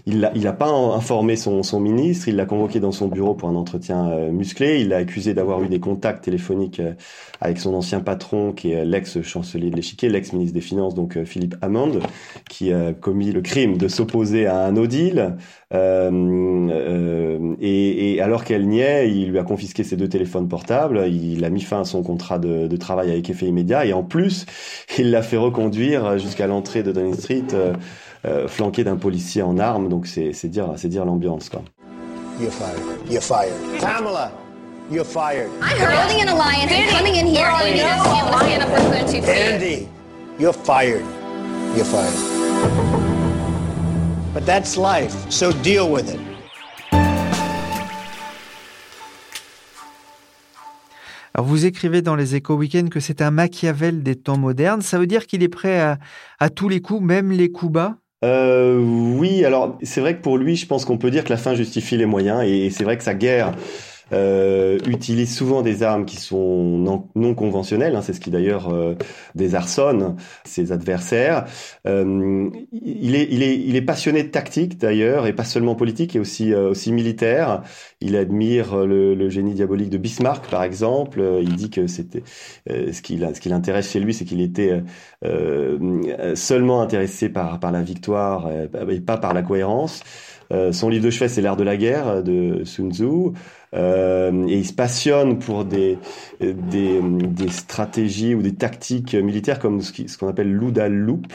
il 0.06 0.24
a, 0.24 0.32
il 0.34 0.46
a 0.46 0.52
pas 0.52 0.68
informé 0.68 1.36
son 1.36 1.62
son 1.62 1.80
ministre. 1.80 2.28
Il 2.28 2.36
l'a 2.36 2.46
convoqué 2.46 2.80
dans 2.80 2.92
son 2.92 3.08
bureau 3.08 3.34
pour 3.34 3.48
un 3.48 3.56
entretien 3.56 4.09
euh, 4.10 4.30
musclé. 4.30 4.80
Il 4.80 4.88
l'a 4.88 4.98
accusé 4.98 5.34
d'avoir 5.34 5.62
eu 5.62 5.68
des 5.68 5.80
contacts 5.80 6.24
téléphoniques 6.24 6.80
euh, 6.80 6.92
avec 7.40 7.58
son 7.58 7.74
ancien 7.74 8.00
patron, 8.00 8.52
qui 8.52 8.72
est 8.72 8.84
l'ex-chancelier 8.84 9.70
de 9.70 9.76
l'échiquier, 9.76 10.08
l'ex-ministre 10.08 10.54
des 10.54 10.60
Finances, 10.60 10.94
donc 10.94 11.16
euh, 11.16 11.24
Philippe 11.24 11.56
Hammond, 11.62 12.00
qui 12.48 12.72
a 12.72 12.92
commis 12.92 13.32
le 13.32 13.40
crime 13.40 13.76
de 13.78 13.88
s'opposer 13.88 14.46
à 14.46 14.64
un 14.64 14.72
no 14.72 14.86
deal. 14.86 15.36
et, 17.60 18.20
alors 18.20 18.44
qu'elle 18.44 18.66
niait, 18.66 19.10
il 19.10 19.30
lui 19.30 19.38
a 19.38 19.44
confisqué 19.44 19.84
ses 19.84 19.96
deux 19.96 20.08
téléphones 20.08 20.48
portables. 20.48 21.06
Il 21.08 21.44
a 21.44 21.50
mis 21.50 21.62
fin 21.62 21.80
à 21.80 21.84
son 21.84 22.02
contrat 22.02 22.38
de, 22.38 22.76
travail 22.76 23.10
avec 23.10 23.28
effet 23.30 23.46
immédiat. 23.46 23.86
Et 23.86 23.92
en 23.92 24.02
plus, 24.02 24.46
il 24.98 25.10
l'a 25.10 25.22
fait 25.22 25.36
reconduire 25.36 26.18
jusqu'à 26.18 26.46
l'entrée 26.46 26.82
de 26.82 26.92
Downing 26.92 27.14
Street. 27.14 27.44
flanqué 28.48 28.84
d'un 28.84 28.96
policier 28.96 29.42
en 29.42 29.58
armes, 29.58 29.88
donc 29.88 30.06
c'est 30.06 30.48
dire, 30.48 30.74
dire 30.74 31.04
l'ambiance 31.04 31.48
quoi. 31.48 31.62
You're 32.40 32.50
fired. 32.50 33.06
You're 33.06 33.20
fired. 33.20 33.80
Pamela, 33.82 34.32
you're 34.90 35.04
fired. 35.04 35.50
I'm 35.60 35.76
building 35.76 36.22
an 36.22 36.28
alliance 36.28 36.72
and 36.72 36.90
coming 36.90 37.16
in 37.16 37.26
here 37.26 37.44
and 37.44 37.68
you 37.68 37.82
just 37.82 38.06
want 38.06 38.32
to 38.32 38.38
stand 38.38 38.62
up 38.62 38.70
for 38.70 38.88
their 38.88 39.06
two 39.06 39.20
feet. 39.20 39.28
Andy, 39.28 39.88
you're 40.38 40.54
fired. 40.54 41.04
You're 41.76 41.84
fired. 41.84 42.16
But 44.32 44.46
that's 44.46 44.78
life, 44.78 45.14
so 45.30 45.52
deal 45.52 45.92
with 45.92 46.08
it. 46.08 46.20
Alors 51.34 51.46
vous 51.46 51.66
écrivez 51.66 52.00
dans 52.00 52.16
les 52.16 52.36
Échos 52.36 52.54
Weekend 52.54 52.88
que 52.88 53.00
c'est 53.00 53.20
un 53.20 53.30
Machiavel 53.30 54.02
des 54.02 54.16
temps 54.16 54.38
modernes. 54.38 54.80
Ça 54.80 54.98
veut 54.98 55.06
dire 55.06 55.26
qu'il 55.26 55.42
est 55.42 55.48
prêt 55.48 55.78
à, 55.78 55.98
à 56.38 56.48
tous 56.48 56.70
les 56.70 56.80
coups, 56.80 57.02
même 57.02 57.32
les 57.32 57.52
coups 57.52 57.72
bas? 57.72 57.96
Euh, 58.22 58.78
oui, 58.78 59.44
alors 59.44 59.78
c'est 59.82 60.00
vrai 60.00 60.16
que 60.16 60.20
pour 60.20 60.36
lui, 60.36 60.56
je 60.56 60.66
pense 60.66 60.84
qu'on 60.84 60.98
peut 60.98 61.10
dire 61.10 61.24
que 61.24 61.30
la 61.30 61.38
fin 61.38 61.54
justifie 61.54 61.96
les 61.96 62.06
moyens, 62.06 62.42
et 62.44 62.70
c'est 62.70 62.84
vrai 62.84 62.98
que 62.98 63.04
sa 63.04 63.14
guerre 63.14 63.54
euh, 64.12 64.78
utilise 64.86 65.34
souvent 65.34 65.62
des 65.62 65.82
armes 65.82 66.04
qui 66.04 66.16
sont 66.16 67.04
non, 67.14 67.34
conventionnelles. 67.34 67.94
Hein, 67.94 68.02
c'est 68.02 68.12
ce 68.12 68.20
qui 68.20 68.30
d'ailleurs 68.30 68.72
euh, 68.72 68.94
désarçonne 69.34 70.16
ses 70.44 70.72
adversaires. 70.72 71.46
Euh, 71.86 72.50
il, 72.72 73.14
est, 73.14 73.28
il, 73.30 73.42
est, 73.42 73.56
il 73.56 73.76
est 73.76 73.82
passionné 73.82 74.22
de 74.22 74.28
tactique 74.28 74.78
d'ailleurs, 74.78 75.26
et 75.26 75.32
pas 75.32 75.44
seulement 75.44 75.74
politique, 75.74 76.16
et 76.16 76.20
aussi, 76.20 76.52
euh, 76.52 76.70
aussi 76.70 76.92
militaire. 76.92 77.62
Il 78.00 78.16
admire 78.16 78.76
le, 78.76 79.14
le, 79.14 79.28
génie 79.28 79.54
diabolique 79.54 79.90
de 79.90 79.98
Bismarck, 79.98 80.48
par 80.50 80.62
exemple. 80.62 81.22
Il 81.42 81.54
dit 81.56 81.70
que 81.70 81.86
c'était 81.86 82.22
ce 82.66 83.00
qui 83.02 83.18
ce 83.18 83.40
qui 83.40 83.48
l'intéresse 83.48 83.90
chez 83.90 84.00
lui, 84.00 84.14
c'est 84.14 84.24
qu'il 84.24 84.40
était 84.40 84.82
seulement 86.34 86.82
intéressé 86.82 87.28
par, 87.28 87.60
par 87.60 87.70
la 87.70 87.82
victoire 87.82 88.50
et 88.88 89.00
pas 89.00 89.18
par 89.18 89.34
la 89.34 89.42
cohérence. 89.42 90.02
son 90.72 90.88
livre 90.88 91.04
de 91.04 91.10
chevet, 91.10 91.28
c'est 91.28 91.42
l'art 91.42 91.56
de 91.56 91.62
la 91.64 91.76
guerre 91.76 92.22
de 92.22 92.64
Sun 92.64 92.92
Tzu. 92.92 93.32
Euh, 93.74 94.46
et 94.48 94.58
il 94.58 94.66
se 94.66 94.72
passionne 94.72 95.38
pour 95.38 95.64
des, 95.64 95.98
des, 96.40 97.00
des, 97.00 97.48
stratégies 97.48 98.34
ou 98.34 98.42
des 98.42 98.54
tactiques 98.54 99.14
militaires 99.14 99.60
comme 99.60 99.80
ce 99.80 100.18
qu'on 100.18 100.28
appelle 100.28 100.52
l'OODA 100.52 100.88
Loop. 100.88 101.32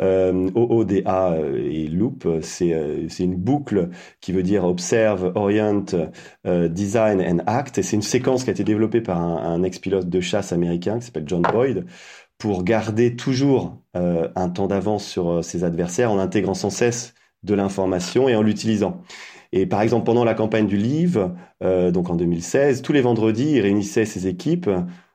Euh, 0.00 0.50
OODA 0.54 1.36
et 1.56 1.88
Loop, 1.88 2.26
c'est 2.42 2.72
euh, 2.72 3.06
une 3.18 3.36
boucle 3.36 3.90
qui 4.20 4.32
veut 4.32 4.42
dire 4.42 4.64
Observe, 4.64 5.32
Orient, 5.34 5.84
euh, 6.46 6.68
Design 6.68 7.20
and 7.20 7.42
Act. 7.46 7.78
Et 7.78 7.82
c'est 7.82 7.96
une 7.96 8.02
séquence 8.02 8.44
qui 8.44 8.50
a 8.50 8.52
été 8.52 8.64
développée 8.64 9.00
par 9.00 9.20
un, 9.20 9.36
un 9.36 9.62
ex-pilote 9.62 10.08
de 10.08 10.20
chasse 10.20 10.52
américain 10.52 10.98
qui 10.98 11.06
s'appelle 11.06 11.24
John 11.26 11.42
Boyd 11.42 11.84
pour 12.38 12.64
garder 12.64 13.16
toujours 13.16 13.78
euh, 13.96 14.28
un 14.36 14.48
temps 14.48 14.66
d'avance 14.66 15.06
sur 15.06 15.44
ses 15.44 15.64
adversaires 15.64 16.10
en 16.10 16.18
intégrant 16.18 16.54
sans 16.54 16.70
cesse 16.70 17.14
de 17.42 17.54
l'information 17.54 18.28
et 18.28 18.36
en 18.36 18.42
l'utilisant. 18.42 19.02
Et 19.52 19.66
par 19.66 19.82
exemple, 19.82 20.04
pendant 20.04 20.24
la 20.24 20.34
campagne 20.34 20.66
du 20.66 20.76
Livre, 20.76 21.34
euh, 21.62 21.90
donc 21.90 22.10
en 22.10 22.16
2016, 22.16 22.82
tous 22.82 22.92
les 22.92 23.00
vendredis, 23.00 23.52
il 23.52 23.60
réunissait 23.60 24.04
ses 24.04 24.26
équipes 24.26 24.68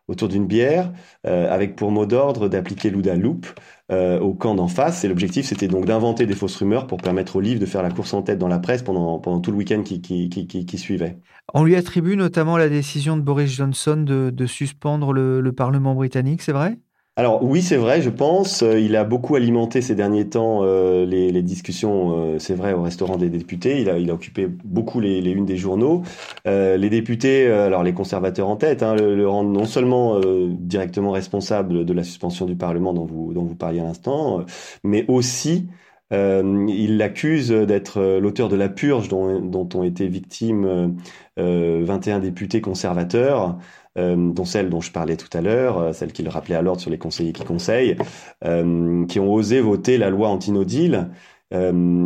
autour 0.09 0.27
d'une 0.27 0.48
bière, 0.48 0.91
euh, 1.27 1.53
avec 1.53 1.75
pour 1.75 1.91
mot 1.91 2.05
d'ordre 2.05 2.50
d'appliquer 2.50 2.89
l'Ouda 2.89 3.15
Loop 3.15 3.45
euh, 3.91 4.19
au 4.19 4.33
camp 4.33 4.55
d'en 4.55 4.67
face. 4.67 5.03
Et 5.03 5.07
l'objectif, 5.07 5.45
c'était 5.45 5.67
donc 5.67 5.86
d'inventer 5.86 6.25
des 6.25 6.33
fausses 6.33 6.55
rumeurs 6.55 6.88
pour 6.88 6.98
permettre 6.98 7.36
au 7.36 7.41
livre 7.41 7.59
de 7.59 7.65
faire 7.67 7.83
la 7.83 7.91
course 7.91 8.13
en 8.13 8.24
tête 8.24 8.39
dans 8.39 8.48
la 8.48 8.59
presse 8.59 8.81
pendant, 8.81 9.19
pendant 9.19 9.39
tout 9.39 9.51
le 9.51 9.57
week-end 9.57 9.83
qui, 9.83 10.01
qui, 10.01 10.29
qui, 10.29 10.77
suivait. 10.79 11.19
On 11.53 11.63
lui 11.63 11.75
attribue 11.75 12.15
notamment 12.15 12.57
la 12.57 12.69
décision 12.69 13.17
de 13.17 13.21
Boris 13.21 13.51
Johnson 13.51 13.98
de, 13.98 14.45
suspendre 14.48 15.13
le 15.13 15.51
Parlement 15.51 15.93
britannique, 15.93 16.41
c'est 16.41 16.53
vrai? 16.53 16.79
Alors 17.19 17.43
oui, 17.43 17.61
c'est 17.61 17.75
vrai, 17.75 18.01
je 18.01 18.09
pense. 18.09 18.63
Euh, 18.63 18.79
il 18.79 18.95
a 18.95 19.03
beaucoup 19.03 19.35
alimenté 19.35 19.81
ces 19.81 19.93
derniers 19.93 20.29
temps 20.29 20.61
euh, 20.63 21.05
les, 21.05 21.41
discussions, 21.41 22.13
euh, 22.35 22.39
c'est 22.39 22.53
vrai, 22.53 22.71
au 22.71 22.81
restaurant 22.81 23.17
des 23.17 23.27
députés. 23.27 23.81
Il 23.81 23.89
a, 23.89 24.13
occupé 24.13 24.47
beaucoup 24.47 25.01
les, 25.01 25.19
les 25.19 25.31
unes 25.31 25.45
des 25.45 25.57
journaux. 25.57 26.03
Les 26.45 26.89
députés, 26.89 27.47
alors 27.51 27.83
les 27.83 27.93
conservateurs 27.93 28.47
en 28.47 28.55
tête, 28.55 28.83
hein, 28.83 28.95
le, 28.95 29.27
rendent 29.27 29.51
non 29.51 29.65
seulement 29.65 30.21
directement 30.49 31.11
responsable 31.11 31.83
de 31.83 31.93
la 31.93 32.03
suspension 32.03 32.45
du 32.45 32.55
Parlement 32.55 32.93
dont 32.93 33.05
vous, 33.05 33.33
dont 33.33 33.43
vous 33.43 33.55
parliez 33.55 33.81
à 33.81 33.83
l'instant, 33.83 34.45
mais 34.85 35.03
aussi 35.09 35.67
euh, 36.11 36.65
il 36.67 36.97
l'accuse 36.97 37.49
d'être 37.51 38.01
l'auteur 38.19 38.49
de 38.49 38.55
la 38.55 38.67
purge 38.67 39.09
dont, 39.09 39.39
dont 39.41 39.69
ont 39.75 39.83
été 39.83 40.07
victimes 40.07 40.97
euh, 41.38 41.83
21 41.85 42.19
députés 42.19 42.61
conservateurs. 42.61 43.57
Euh, 43.98 44.31
dont 44.31 44.46
celle 44.46 44.69
dont 44.69 44.81
je 44.81 44.91
parlais 44.91 45.17
tout 45.17 45.36
à 45.36 45.41
l'heure, 45.41 45.79
euh, 45.79 45.93
celle 45.93 46.13
qu'il 46.13 46.29
rappelait 46.29 46.55
à 46.55 46.62
l'ordre 46.62 46.79
sur 46.79 46.91
les 46.91 47.00
conseillers 47.00 47.34
qui 47.34 47.43
conseillent, 47.43 47.98
euh, 48.46 49.05
qui 49.08 49.19
ont 49.19 49.34
osé 49.34 49.62
voter 49.62 49.98
la 49.98 50.10
loi 50.10 50.29
anti-no-deal 50.29 51.10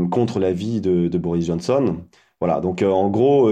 contre 0.09 0.39
l'avis 0.39 0.79
de, 0.79 1.09
de 1.09 1.17
Boris 1.17 1.47
Johnson. 1.47 1.97
Voilà, 2.39 2.61
donc 2.61 2.81
en 2.81 3.09
gros, 3.09 3.51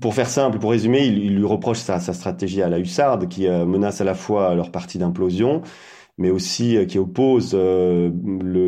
pour 0.00 0.14
faire 0.14 0.28
simple, 0.28 0.60
pour 0.60 0.70
résumer, 0.70 1.04
il, 1.06 1.36
lui 1.36 1.44
reproche 1.44 1.78
sa, 1.78 1.98
sa, 1.98 2.12
stratégie 2.12 2.62
à 2.62 2.68
la 2.68 2.78
hussarde 2.78 3.28
qui 3.28 3.48
menace 3.48 4.00
à 4.00 4.04
la 4.04 4.14
fois 4.14 4.54
leur 4.54 4.70
parti 4.70 4.98
d'implosion, 4.98 5.62
mais 6.16 6.30
aussi 6.30 6.86
qui 6.86 6.98
oppose 6.98 7.54
le, 7.54 8.12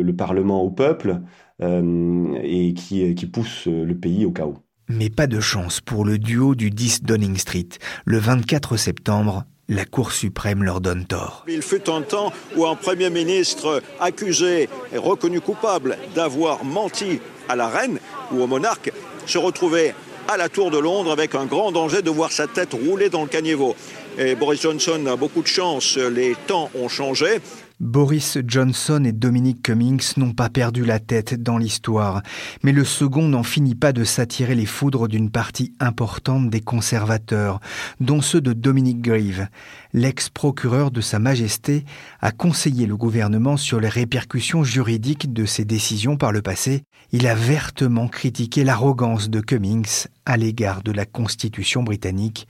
le, 0.01 0.15
Parlement 0.17 0.61
au 0.63 0.69
peuple 0.69 1.21
et 1.61 2.73
qui, 2.73 3.15
qui 3.15 3.25
pousse 3.25 3.67
le 3.67 3.93
pays 3.97 4.25
au 4.25 4.31
chaos. 4.31 4.66
Mais 4.89 5.09
pas 5.09 5.27
de 5.27 5.41
chance 5.41 5.81
pour 5.81 6.05
le 6.05 6.17
duo 6.17 6.55
du 6.55 6.69
10 6.69 7.03
Downing 7.03 7.35
Street. 7.35 7.67
Le 8.05 8.19
24 8.19 8.77
septembre, 8.77 9.43
la 9.67 9.83
Cour 9.83 10.13
suprême 10.13 10.63
leur 10.63 10.79
donne 10.79 11.05
tort. 11.05 11.43
Il 11.49 11.61
fut 11.61 11.89
un 11.89 12.01
temps 12.01 12.31
où 12.55 12.65
un 12.65 12.75
Premier 12.75 13.09
ministre 13.09 13.83
accusé 13.99 14.69
et 14.93 14.97
reconnu 14.97 15.41
coupable 15.41 15.97
d'avoir 16.15 16.63
menti 16.63 17.19
à 17.49 17.57
la 17.57 17.67
reine 17.67 17.99
ou 18.31 18.41
au 18.41 18.47
monarque 18.47 18.93
se 19.25 19.37
retrouvait 19.37 19.93
à 20.29 20.37
la 20.37 20.47
Tour 20.47 20.71
de 20.71 20.77
Londres 20.77 21.11
avec 21.11 21.35
un 21.35 21.45
grand 21.45 21.73
danger 21.73 22.01
de 22.01 22.09
voir 22.09 22.31
sa 22.31 22.47
tête 22.47 22.71
rouler 22.71 23.09
dans 23.09 23.23
le 23.23 23.27
caniveau. 23.27 23.75
Et 24.17 24.35
Boris 24.35 24.61
Johnson 24.61 25.05
a 25.05 25.17
beaucoup 25.17 25.41
de 25.41 25.47
chance, 25.47 25.97
les 25.97 26.35
temps 26.47 26.71
ont 26.75 26.87
changé. 26.87 27.41
Boris 27.79 28.39
Johnson 28.43 29.03
et 29.05 29.11
Dominic 29.11 29.61
Cummings 29.61 30.13
n'ont 30.17 30.33
pas 30.33 30.49
perdu 30.49 30.83
la 30.83 30.99
tête 30.99 31.41
dans 31.43 31.59
l'histoire, 31.59 32.23
mais 32.63 32.71
le 32.71 32.83
second 32.83 33.27
n'en 33.27 33.43
finit 33.43 33.75
pas 33.75 33.93
de 33.93 34.03
s'attirer 34.03 34.55
les 34.55 34.65
foudres 34.65 35.07
d'une 35.07 35.29
partie 35.29 35.73
importante 35.79 36.49
des 36.49 36.59
conservateurs, 36.59 37.59
dont 37.99 38.21
ceux 38.21 38.41
de 38.41 38.53
Dominic 38.53 38.99
Grieve. 38.99 39.47
L'ex-procureur 39.93 40.89
de 40.89 41.01
Sa 41.01 41.19
Majesté 41.19 41.85
a 42.19 42.31
conseillé 42.31 42.87
le 42.87 42.97
gouvernement 42.97 43.57
sur 43.57 43.79
les 43.79 43.89
répercussions 43.89 44.63
juridiques 44.63 45.31
de 45.31 45.45
ses 45.45 45.63
décisions 45.63 46.17
par 46.17 46.31
le 46.31 46.41
passé. 46.41 46.81
Il 47.11 47.27
a 47.27 47.35
vertement 47.35 48.07
critiqué 48.07 48.63
l'arrogance 48.63 49.29
de 49.29 49.39
Cummings 49.39 50.07
à 50.25 50.35
l'égard 50.35 50.81
de 50.81 50.91
la 50.91 51.05
Constitution 51.05 51.83
britannique. 51.83 52.47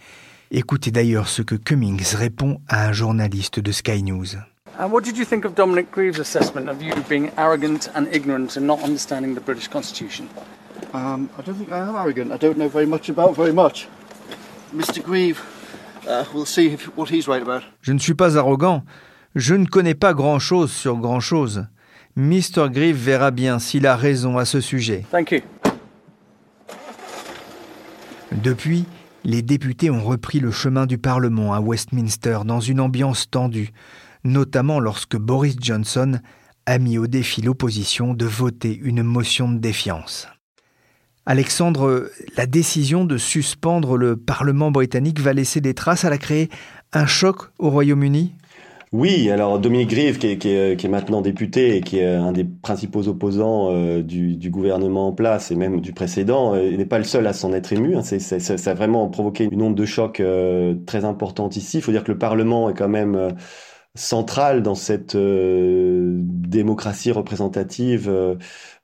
Écoutez 0.51 0.91
d'ailleurs 0.91 1.27
ce 1.27 1.41
que 1.41 1.55
Cummings 1.55 2.15
répond 2.15 2.61
à 2.69 2.87
un 2.87 2.93
journaliste 2.93 3.59
de 3.59 3.73
Sky 3.73 4.03
News. 4.03 4.37
And 4.79 4.91
what 4.91 5.03
did 5.03 5.17
you 5.17 5.25
think 5.25 5.43
of 5.43 5.55
Dominic 5.55 5.89
Greaves' 5.89 6.19
assessment 6.19 6.69
of 6.69 6.83
you 6.83 6.93
being 7.09 7.31
arrogant 7.35 7.89
and 7.95 8.07
ignorant 8.13 8.57
and 8.57 8.67
not 8.67 8.83
understanding 8.83 9.33
the 9.33 9.41
British 9.41 9.67
Constitution? 9.67 10.29
Um, 10.93 11.31
I 11.35 11.41
don't 11.41 11.55
think 11.55 11.71
I 11.71 11.79
am 11.79 11.95
arrogant. 11.95 12.31
I 12.31 12.37
don't 12.37 12.59
know 12.59 12.69
very 12.69 12.85
much 12.85 13.09
about 13.09 13.35
very 13.35 13.51
much. 13.51 13.87
Mr. 14.71 15.03
Grieve, 15.03 15.41
uh, 16.07 16.25
we'll 16.31 16.45
see 16.45 16.73
if, 16.73 16.95
what 16.95 17.09
he's 17.09 17.27
right 17.27 17.41
about. 17.41 17.63
Je 17.81 17.91
ne 17.91 17.97
suis 17.97 18.13
pas 18.13 18.37
arrogant. 18.37 18.83
Je 19.35 19.55
ne 19.55 19.65
connais 19.65 19.95
pas 19.95 20.13
grand-chose 20.13 20.71
sur 20.71 20.97
grand-chose. 20.97 21.65
Mr. 22.15 22.69
Grieve 22.69 22.97
verra 22.97 23.31
bien 23.31 23.57
s'il 23.57 23.87
a 23.87 23.95
raison 23.95 24.37
à 24.37 24.45
ce 24.45 24.61
sujet. 24.61 25.05
Thank 25.09 25.31
you. 25.31 25.41
Depuis, 28.31 28.85
les 29.23 29.41
députés 29.41 29.89
ont 29.89 30.03
repris 30.03 30.39
le 30.39 30.51
chemin 30.51 30.85
du 30.85 30.99
Parlement 30.99 31.55
à 31.55 31.61
Westminster 31.61 32.39
dans 32.45 32.59
une 32.59 32.79
ambiance 32.79 33.27
tendue 33.29 33.71
notamment 34.23 34.79
lorsque 34.79 35.17
Boris 35.17 35.55
Johnson 35.59 36.19
a 36.65 36.79
mis 36.79 36.97
au 36.97 37.07
défi 37.07 37.41
l'opposition 37.41 38.13
de 38.13 38.25
voter 38.25 38.77
une 38.83 39.03
motion 39.03 39.49
de 39.51 39.57
défiance. 39.57 40.27
Alexandre, 41.25 42.09
la 42.37 42.45
décision 42.45 43.03
de 43.03 43.17
suspendre 43.17 43.97
le 43.97 44.15
Parlement 44.15 44.71
britannique 44.71 45.19
va 45.19 45.33
laisser 45.33 45.59
des 45.59 45.73
traces, 45.73 46.05
elle 46.05 46.13
a 46.13 46.17
créé 46.17 46.49
un 46.93 47.05
choc 47.05 47.49
au 47.59 47.69
Royaume-Uni? 47.69 48.33
Oui, 48.93 49.29
alors 49.29 49.59
Dominique 49.59 49.89
Grieve, 49.89 50.17
qui 50.17 50.27
est, 50.27 50.87
maintenant 50.87 51.21
député 51.21 51.75
et 51.75 51.81
qui 51.81 51.99
est 51.99 52.05
un 52.05 52.31
des 52.31 52.45
principaux 52.45 53.09
opposants 53.09 53.73
euh, 53.73 54.01
du, 54.01 54.49
gouvernement 54.49 55.09
en 55.09 55.11
place 55.11 55.51
et 55.51 55.55
même 55.55 55.81
du 55.81 55.91
précédent, 55.91 56.55
euh, 56.55 56.71
n'est 56.77 56.85
pas 56.85 56.97
le 56.97 57.03
seul 57.03 57.27
à 57.27 57.33
s'en 57.33 57.51
être 57.51 57.73
ému. 57.73 57.97
Hein. 57.97 58.01
ça 58.01 58.71
a 58.71 58.73
vraiment 58.73 59.09
provoqué 59.09 59.49
une 59.51 59.61
onde 59.61 59.75
de 59.75 59.85
choc 59.85 60.21
euh, 60.21 60.75
très 60.85 61.03
importante 61.03 61.57
ici. 61.57 61.79
Il 61.79 61.81
faut 61.81 61.91
dire 61.91 62.05
que 62.05 62.11
le 62.13 62.17
Parlement 62.17 62.69
est 62.69 62.73
quand 62.73 62.87
même 62.87 63.35
centrale 63.97 64.61
dans 64.63 64.75
cette 64.75 65.15
euh, 65.15 66.11
démocratie 66.21 67.11
représentative 67.11 68.07
euh, 68.09 68.35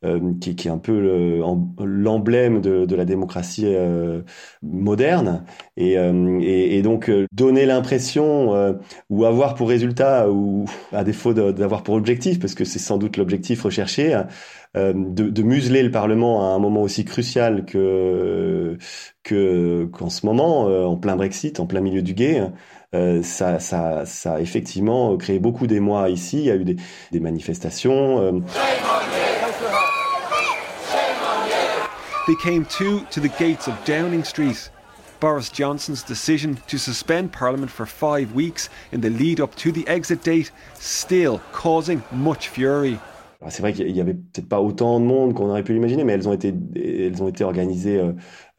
euh, 0.05 0.33
qui, 0.41 0.55
qui, 0.55 0.67
est 0.67 0.71
un 0.71 0.77
peu 0.77 1.41
l'emblème 1.85 2.61
de, 2.61 2.85
de, 2.85 2.95
la 2.95 3.05
démocratie 3.05 3.73
moderne. 4.61 5.45
Et, 5.77 5.93
et, 5.93 6.77
et, 6.77 6.81
donc 6.81 7.09
donner 7.31 7.65
l'impression 7.65 8.77
ou 9.09 9.25
avoir 9.25 9.55
pour 9.55 9.69
résultat 9.69 10.29
ou 10.29 10.65
à 10.91 11.05
défaut 11.05 11.33
d'avoir 11.33 11.83
pour 11.83 11.95
objectif 11.95 12.39
parce 12.39 12.53
que 12.53 12.65
c'est 12.65 12.79
sans 12.79 12.97
doute 12.97 13.15
l'objectif 13.15 13.63
recherché 13.63 14.21
de, 14.75 14.91
de, 14.93 15.43
museler 15.43 15.83
le 15.83 15.91
Parlement 15.91 16.51
à 16.51 16.55
un 16.55 16.59
moment 16.59 16.81
aussi 16.81 17.05
crucial 17.05 17.63
que 17.63 18.77
que 19.23 19.85
qu'en 19.93 20.09
ce 20.09 20.25
moment 20.25 20.63
en 20.65 20.97
plein 20.97 21.15
Brexit 21.15 21.61
en 21.61 21.65
plein 21.65 21.81
milieu 21.81 22.01
du 22.01 22.13
guet 22.13 22.41
euh, 22.93 23.23
ça, 23.23 23.59
ça, 23.59 24.05
ça, 24.05 24.35
a 24.35 24.39
effectivement 24.39 25.17
créé 25.17 25.39
beaucoup 25.39 25.67
d'émoi 25.67 26.09
ici. 26.09 26.37
Il 26.39 26.45
y 26.45 26.51
a 26.51 26.55
eu 26.55 26.63
des, 26.63 26.75
des 27.11 27.19
manifestations. 27.19 28.21
Euh. 28.21 28.31
They 32.27 32.35
came 32.41 32.65
too 32.65 33.01
to 33.11 33.19
the 33.19 33.31
gates 33.37 33.67
of 33.67 33.73
Downing 33.85 34.23
Street. 34.23 34.69
Boris 35.19 35.49
Johnson's 35.49 36.03
decision 36.03 36.57
to 36.67 36.77
suspend 36.77 37.31
Parliament 37.31 37.71
for 37.71 37.85
five 37.85 38.33
weeks 38.33 38.69
in 38.91 39.01
the 39.01 39.09
lead 39.09 39.39
up 39.39 39.55
to 39.55 39.71
the 39.71 39.87
exit 39.87 40.21
date 40.23 40.51
still 40.75 41.39
causing 41.53 42.03
much 42.11 42.49
fury. 42.49 42.97
C'est 43.49 43.61
vrai 43.61 43.73
qu'il 43.73 43.91
y 43.91 43.99
avait 43.99 44.13
peut-être 44.13 44.47
pas 44.47 44.61
autant 44.61 44.99
de 44.99 45.05
monde 45.05 45.33
qu'on 45.33 45.49
aurait 45.49 45.63
pu 45.63 45.73
l'imaginer, 45.73 46.03
mais 46.03 46.13
elles 46.13 46.29
ont 46.29 46.33
été, 46.33 46.53
elles 46.75 47.21
ont 47.21 47.27
été 47.27 47.43
organisées 47.43 47.99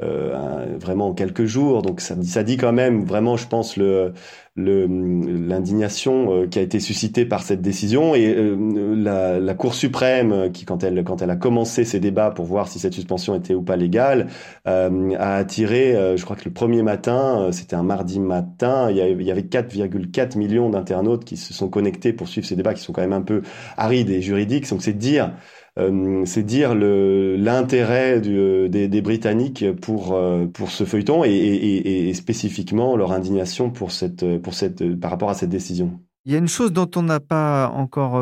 euh, 0.02 0.34
euh, 0.34 0.76
vraiment 0.78 1.08
en 1.08 1.14
quelques 1.14 1.44
jours. 1.44 1.82
Donc 1.82 2.00
ça, 2.00 2.14
dit 2.42 2.56
quand 2.56 2.72
même 2.72 3.04
vraiment, 3.04 3.36
je 3.36 3.46
pense, 3.46 3.76
le 3.76 4.12
l'indignation 4.56 6.32
euh, 6.32 6.46
qui 6.46 6.60
a 6.60 6.62
été 6.62 6.78
suscitée 6.78 7.26
par 7.26 7.42
cette 7.42 7.60
décision 7.60 8.14
et 8.14 8.32
euh, 8.36 8.94
la, 8.94 9.40
la, 9.40 9.54
Cour 9.54 9.74
suprême 9.74 10.52
qui 10.52 10.64
quand 10.64 10.84
elle 10.84 11.02
quand 11.02 11.22
elle 11.22 11.30
a 11.30 11.36
commencé 11.36 11.84
ses 11.84 11.98
débats 11.98 12.30
pour 12.30 12.44
voir 12.44 12.68
si 12.68 12.78
cette 12.78 12.94
suspension 12.94 13.34
était 13.34 13.54
ou 13.54 13.62
pas 13.62 13.74
légale 13.74 14.28
euh, 14.68 15.10
a 15.18 15.36
attiré 15.36 16.16
je 16.16 16.24
crois 16.24 16.36
que 16.36 16.44
le 16.44 16.52
premier 16.52 16.82
matin 16.82 17.48
c'était 17.50 17.74
un 17.74 17.82
mardi 17.82 18.20
matin 18.20 18.90
il 18.90 18.96
y 18.96 19.00
avait, 19.00 19.12
il 19.12 19.22
y 19.22 19.30
avait 19.30 19.42
4,4 19.42 20.38
millions 20.38 20.70
d'internautes 20.70 21.24
qui 21.24 21.36
se 21.36 21.52
sont 21.52 21.68
connectés 21.68 22.12
pour 22.12 22.28
suivre 22.28 22.46
ces 22.46 22.56
débats 22.56 22.74
qui 22.74 22.82
sont 22.82 22.92
quand 22.92 23.02
même 23.02 23.12
un 23.12 23.22
peu 23.22 23.42
arides 23.76 24.10
et 24.10 24.22
juridiques 24.22 24.68
donc 24.70 24.82
c'est 24.82 24.92
dire 24.92 25.26
euh, 25.26 25.63
c'est 25.76 26.44
dire 26.44 26.74
l'intérêt 26.74 28.20
euh, 28.26 28.68
des, 28.68 29.02
Britanniques 29.02 29.64
pour 29.80 30.14
euh, 30.14 30.46
pour 30.46 30.70
ce 30.70 30.84
feuilleton 30.84 31.24
et, 31.24 31.30
et, 31.30 32.08
et, 32.08 32.14
spécifiquement 32.14 32.96
leur 32.96 33.12
indignation 33.12 33.70
pour 33.70 33.90
cette 33.90 34.40
pour 34.40 34.54
cette 34.54 34.98
par 35.00 35.10
rapport 35.10 35.30
à 35.30 35.34
cette 35.34 35.50
décision. 35.50 36.00
Il 36.26 36.32
y 36.32 36.36
a 36.36 36.38
une 36.38 36.48
chose 36.48 36.72
dont 36.72 36.90
on 36.96 37.02
n'a 37.02 37.20
pas 37.20 37.70
encore 37.74 38.18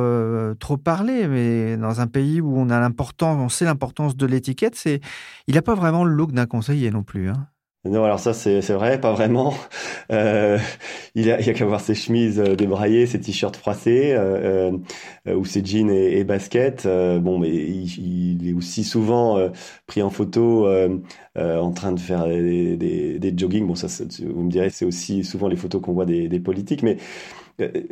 trop 0.59 0.77
parlé, 0.77 1.29
mais 1.29 1.77
dans 1.77 2.01
un 2.01 2.09
pays 2.09 2.41
où 2.41 2.59
on 2.59 2.69
a 2.69 2.81
l'importance, 2.81 3.39
on 3.39 3.49
sait 3.49 3.65
l'importance 3.65 4.17
de 4.17 4.27
l'étiquette, 4.27 4.75
c'est 4.75 5.01
il 5.47 5.55
n'a 5.55 5.63
pas 5.63 5.77
vraiment 5.77 6.03
le 6.05 6.13
look 6.13 6.33
d'un 6.33 6.47
conseiller 6.47 6.91
non 6.91 7.05
plus. 7.05 7.29
Hein. 7.29 7.47
Non, 7.85 8.05
alors 8.05 8.21
ça 8.21 8.33
c'est 8.33 8.61
vrai, 8.73 9.01
pas 9.01 9.13
vraiment. 9.13 9.55
Euh, 10.13 10.57
il 11.17 11.31
a, 11.33 11.41
il 11.41 11.51
a 11.51 11.53
qu'à 11.53 11.65
voir 11.65 11.81
ses 11.81 11.95
chemises 11.97 12.39
euh, 12.39 12.55
débraillées, 12.55 13.07
ses 13.07 13.19
t-shirts 13.21 13.57
froissés 13.57 14.13
euh, 14.13 14.71
euh, 15.27 15.35
ou 15.35 15.45
ses 15.45 15.65
jeans 15.65 15.91
et, 15.91 16.19
et 16.19 16.25
baskets. 16.25 16.87
Euh, 16.87 17.19
bon, 17.19 17.39
mais 17.39 17.49
il, 17.51 18.39
il, 18.41 18.49
est 18.49 18.53
aussi 18.53 18.85
souvent 18.85 19.51
pris 19.87 20.01
en 20.03 20.11
photo 20.11 20.69
en 21.37 21.71
train 21.73 21.93
de 21.93 21.99
faire 22.01 22.27
des, 22.27 22.77
des, 22.77 23.19
des 23.19 23.35
jogging. 23.37 23.67
Bon, 23.67 23.75
ça, 23.75 23.89
vous 24.33 24.43
me 24.43 24.51
direz, 24.51 24.71
c'est 24.71 24.85
aussi 24.85 25.25
souvent 25.25 25.49
les 25.49 25.57
photos 25.57 25.81
qu'on 25.83 25.93
voit 25.93 26.07
des, 26.07 26.29
des 26.29 26.41
politiques, 26.41 26.83
mais 26.85 26.99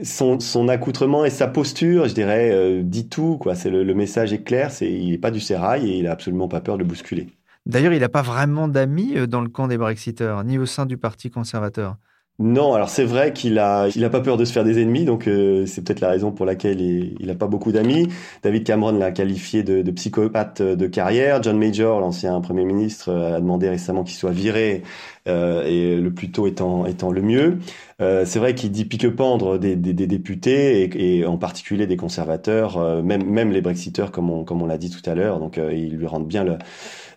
son, 0.02 0.40
son, 0.40 0.68
accoutrement 0.68 1.24
et 1.24 1.30
sa 1.30 1.48
posture, 1.48 2.08
je 2.08 2.14
dirais, 2.14 2.82
dit 2.84 3.08
tout. 3.08 3.38
Quoi, 3.38 3.54
c'est 3.56 3.70
le, 3.70 3.82
le, 3.84 3.94
message 3.94 4.32
est 4.32 4.42
clair. 4.44 4.70
C'est 4.70 4.90
il 4.92 5.12
est 5.14 5.18
pas 5.18 5.30
du 5.32 5.40
sérail 5.40 5.90
et 5.90 5.98
il 5.98 6.06
a 6.06 6.12
absolument 6.12 6.48
pas 6.48 6.60
peur 6.60 6.78
de 6.78 6.84
bousculer. 6.84 7.28
D'ailleurs, 7.66 7.92
il 7.92 8.00
n'a 8.00 8.08
pas 8.08 8.22
vraiment 8.22 8.68
d'amis 8.68 9.16
euh, 9.16 9.26
dans 9.26 9.40
le 9.40 9.48
camp 9.48 9.68
des 9.68 9.78
Brexiteurs, 9.78 10.44
ni 10.44 10.58
au 10.58 10.66
sein 10.66 10.86
du 10.86 10.96
Parti 10.96 11.30
conservateur. 11.30 11.96
Non, 12.42 12.72
alors 12.72 12.88
c'est 12.88 13.04
vrai 13.04 13.34
qu'il 13.34 13.58
a, 13.58 13.88
il 13.94 14.02
a 14.02 14.08
pas 14.08 14.20
peur 14.22 14.38
de 14.38 14.46
se 14.46 14.52
faire 14.52 14.64
des 14.64 14.80
ennemis, 14.80 15.04
donc 15.04 15.28
euh, 15.28 15.66
c'est 15.66 15.84
peut-être 15.84 16.00
la 16.00 16.08
raison 16.08 16.32
pour 16.32 16.46
laquelle 16.46 16.80
il, 16.80 17.26
n'a 17.26 17.34
pas 17.34 17.46
beaucoup 17.46 17.70
d'amis. 17.70 18.08
David 18.42 18.64
Cameron 18.64 18.92
l'a 18.92 19.10
qualifié 19.12 19.62
de, 19.62 19.82
de, 19.82 19.90
psychopathe 19.90 20.62
de 20.62 20.86
carrière. 20.86 21.42
John 21.42 21.58
Major, 21.58 22.00
l'ancien 22.00 22.40
premier 22.40 22.64
ministre, 22.64 23.12
a 23.12 23.40
demandé 23.40 23.68
récemment 23.68 24.04
qu'il 24.04 24.16
soit 24.16 24.30
viré, 24.30 24.82
euh, 25.28 25.64
et 25.64 26.00
le 26.00 26.14
plus 26.14 26.30
tôt 26.32 26.46
étant, 26.46 26.86
étant 26.86 27.12
le 27.12 27.20
mieux. 27.20 27.58
Euh, 28.00 28.24
c'est 28.24 28.38
vrai 28.38 28.54
qu'il 28.54 28.70
dit 28.70 28.86
pique-pendre 28.86 29.58
des, 29.58 29.76
des, 29.76 29.92
des, 29.92 30.06
députés 30.06 30.82
et, 30.84 31.18
et, 31.18 31.26
en 31.26 31.36
particulier 31.36 31.86
des 31.86 31.98
conservateurs, 31.98 32.78
euh, 32.78 33.02
même, 33.02 33.24
même 33.24 33.52
les 33.52 33.60
Brexiteurs, 33.60 34.12
comme 34.12 34.30
on, 34.30 34.44
comme 34.44 34.62
on 34.62 34.66
l'a 34.66 34.78
dit 34.78 34.88
tout 34.88 35.08
à 35.08 35.14
l'heure. 35.14 35.40
Donc 35.40 35.58
ils 35.58 35.94
lui 35.94 36.06
rendent 36.06 36.28
bien 36.28 36.44
le 36.44 36.56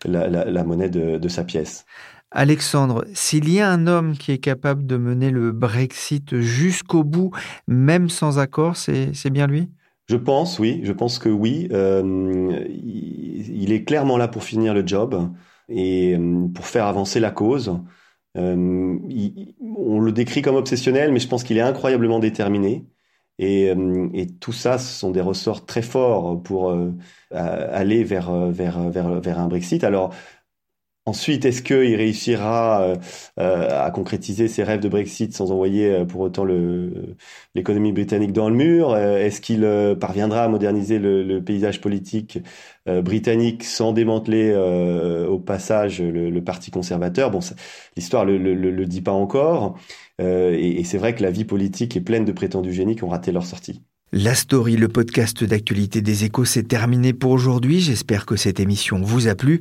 la, 0.06 0.64
monnaie 0.64 0.90
de, 0.90 1.28
sa 1.28 1.44
pièce. 1.44 1.86
Alexandre, 2.34 3.06
s'il 3.14 3.50
y 3.50 3.60
a 3.60 3.70
un 3.70 3.88
homme 3.88 4.18
qui 4.18 4.32
est 4.32 4.40
capable 4.40 4.86
de 4.86 4.98
mener 4.98 5.30
le 5.30 5.52
Brexit 5.52 6.40
jusqu'au 6.40 7.04
bout, 7.04 7.32
même 7.68 8.10
sans 8.10 8.40
accord, 8.40 8.76
c'est 8.76 9.30
bien 9.30 9.48
lui? 9.48 9.70
Je 10.10 10.18
pense, 10.18 10.60
oui, 10.60 10.82
je 10.84 10.92
pense 10.92 11.18
que 11.18 11.30
oui. 11.30 11.68
Euh, 11.72 12.66
il 12.70 13.72
est 13.72 13.84
clairement 13.84 14.18
là 14.18 14.28
pour 14.28 14.44
finir 14.44 14.74
le 14.74 14.86
job 14.86 15.32
et 15.70 16.16
euh, 16.16 16.48
pour 16.54 16.66
faire 16.66 16.88
avancer 16.88 17.20
la 17.20 17.32
cause. 17.32 17.80
Euh, 18.36 18.98
on 19.62 20.00
le 20.00 20.12
décrit 20.12 20.42
comme 20.42 20.56
obsessionnel, 20.56 21.12
mais 21.14 21.20
je 21.20 21.28
pense 21.28 21.44
qu'il 21.44 21.58
est 21.58 21.62
incroyablement 21.62 22.20
déterminé. 22.20 22.86
Et, 23.40 23.74
tout 24.40 24.52
ça, 24.52 24.78
ce 24.78 25.00
sont 25.00 25.12
des 25.12 25.22
ressorts 25.22 25.66
très 25.66 25.82
forts 25.82 26.42
pour 26.44 26.76
aller 27.32 28.04
vers, 28.04 28.32
vers, 28.52 28.90
vers, 28.90 29.20
vers 29.20 29.40
un 29.40 29.48
Brexit. 29.48 29.84
Alors, 29.84 30.14
Ensuite, 31.06 31.44
est-ce 31.44 31.62
qu'il 31.62 31.96
réussira 31.96 32.82
euh, 32.82 32.96
euh, 33.38 33.86
à 33.86 33.92
concrétiser 33.92 34.48
ses 34.48 34.64
rêves 34.64 34.80
de 34.80 34.88
Brexit 34.88 35.34
sans 35.34 35.52
envoyer 35.52 35.92
euh, 35.92 36.06
pour 36.06 36.22
autant 36.22 36.46
l'économie 37.56 37.92
britannique 37.92 38.32
dans 38.32 38.48
le 38.50 38.56
mur? 38.56 38.96
Est-ce 38.96 39.42
qu'il 39.42 39.68
parviendra 40.00 40.46
à 40.46 40.48
moderniser 40.48 41.00
le, 41.00 41.44
paysage 41.44 41.82
politique 41.82 42.40
britannique 42.86 43.64
sans 43.66 43.92
démanteler 43.92 44.56
au 44.56 45.40
passage 45.40 46.02
le, 46.02 46.42
Parti 46.42 46.72
conservateur? 46.72 47.32
Bon, 47.32 47.40
l'histoire 47.98 48.26
le, 48.26 48.38
le, 48.38 48.86
dit 48.86 49.02
pas 49.02 49.12
encore. 49.12 49.78
et 50.20 50.84
c'est 50.86 50.98
vrai 50.98 51.16
que 51.16 51.24
la 51.24 51.32
vie 51.32 51.46
politique 51.46 51.96
est 51.98 52.02
pleine 52.02 52.26
de 52.26 52.32
prétendus 52.32 52.74
génies 52.74 52.96
qui 52.96 53.04
ont 53.04 53.10
raté 53.10 53.32
leur 53.32 53.46
sortie. 53.46 53.84
La 54.16 54.36
story, 54.36 54.76
le 54.76 54.90
podcast 54.90 55.44
d'actualité 55.44 56.02
des 56.02 56.24
échos, 56.24 56.46
c'est 56.46 56.68
terminé 56.68 57.14
pour 57.14 57.32
aujourd'hui. 57.32 57.80
J'espère 57.80 58.28
que 58.28 58.36
cette 58.36 58.60
émission 58.60 59.02
vous 59.02 59.28
a 59.28 59.34
plu 59.34 59.60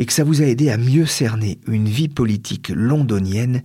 et 0.00 0.06
que 0.06 0.12
ça 0.12 0.24
vous 0.24 0.42
a 0.42 0.44
aidé 0.44 0.70
à 0.70 0.76
mieux 0.76 1.06
cerner 1.06 1.60
une 1.68 1.86
vie 1.86 2.08
politique 2.08 2.72
londonienne 2.74 3.62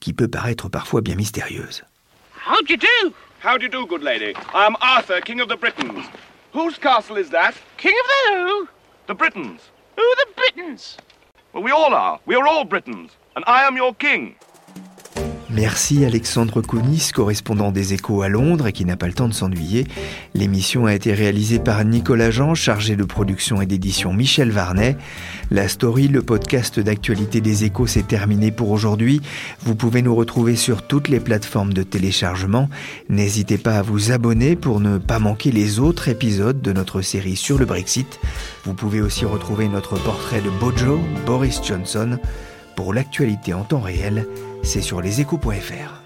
qui 0.00 0.14
peut 0.14 0.28
paraître 0.28 0.70
parfois 0.70 1.02
bien 1.02 1.14
mystérieuse. 1.14 1.84
How 2.46 2.56
do 2.62 2.72
you 2.72 2.78
do? 2.78 3.12
How 3.44 3.58
do 3.58 3.64
you 3.64 3.68
do, 3.68 3.86
good 3.86 4.02
lady? 4.02 4.32
I 4.54 4.64
am 4.64 4.76
Arthur, 4.80 5.20
King 5.20 5.42
of 5.42 5.48
the 5.48 5.60
Britons. 5.60 6.06
Whose 6.54 6.78
castle 6.78 7.18
is 7.18 7.28
that? 7.28 7.52
King 7.76 7.92
of 7.92 8.08
the 8.08 8.48
who? 8.48 8.68
The 9.08 9.14
Britons. 9.14 9.60
Who 9.98 10.02
the 10.16 10.26
Britons? 10.36 10.96
Well, 11.52 11.62
we 11.62 11.70
all 11.70 11.92
are. 11.92 12.18
We 12.24 12.34
are 12.34 12.48
all 12.48 12.64
Britons. 12.64 13.10
And 13.34 13.44
I 13.46 13.64
am 13.64 13.76
your 13.76 13.94
king. 13.94 14.36
Merci 15.48 16.04
Alexandre 16.04 16.60
Kounis, 16.60 17.10
correspondant 17.14 17.70
des 17.70 17.94
Échos 17.94 18.22
à 18.22 18.28
Londres 18.28 18.66
et 18.66 18.72
qui 18.72 18.84
n'a 18.84 18.96
pas 18.96 19.06
le 19.06 19.12
temps 19.12 19.28
de 19.28 19.32
s'ennuyer. 19.32 19.86
L'émission 20.34 20.86
a 20.86 20.94
été 20.94 21.14
réalisée 21.14 21.60
par 21.60 21.84
Nicolas 21.84 22.32
Jean, 22.32 22.56
chargé 22.56 22.96
de 22.96 23.04
production 23.04 23.62
et 23.62 23.66
d'édition 23.66 24.12
Michel 24.12 24.50
Varnet. 24.50 24.96
La 25.52 25.68
story, 25.68 26.08
le 26.08 26.22
podcast 26.22 26.80
d'actualité 26.80 27.40
des 27.40 27.64
Échos, 27.64 27.86
s'est 27.86 28.02
terminé 28.02 28.50
pour 28.50 28.70
aujourd'hui. 28.70 29.20
Vous 29.60 29.76
pouvez 29.76 30.02
nous 30.02 30.16
retrouver 30.16 30.56
sur 30.56 30.82
toutes 30.82 31.08
les 31.08 31.20
plateformes 31.20 31.72
de 31.72 31.84
téléchargement. 31.84 32.68
N'hésitez 33.08 33.56
pas 33.56 33.78
à 33.78 33.82
vous 33.82 34.10
abonner 34.10 34.56
pour 34.56 34.80
ne 34.80 34.98
pas 34.98 35.20
manquer 35.20 35.52
les 35.52 35.78
autres 35.78 36.08
épisodes 36.08 36.60
de 36.60 36.72
notre 36.72 37.02
série 37.02 37.36
sur 37.36 37.56
le 37.56 37.66
Brexit. 37.66 38.18
Vous 38.64 38.74
pouvez 38.74 39.00
aussi 39.00 39.24
retrouver 39.24 39.68
notre 39.68 39.96
portrait 39.96 40.40
de 40.40 40.50
Bojo, 40.50 40.98
Boris 41.24 41.60
Johnson. 41.64 42.18
Pour 42.76 42.92
l'actualité 42.92 43.54
en 43.54 43.64
temps 43.64 43.80
réel, 43.80 44.26
c'est 44.62 44.82
sur 44.82 45.00
leséchos.fr. 45.00 46.05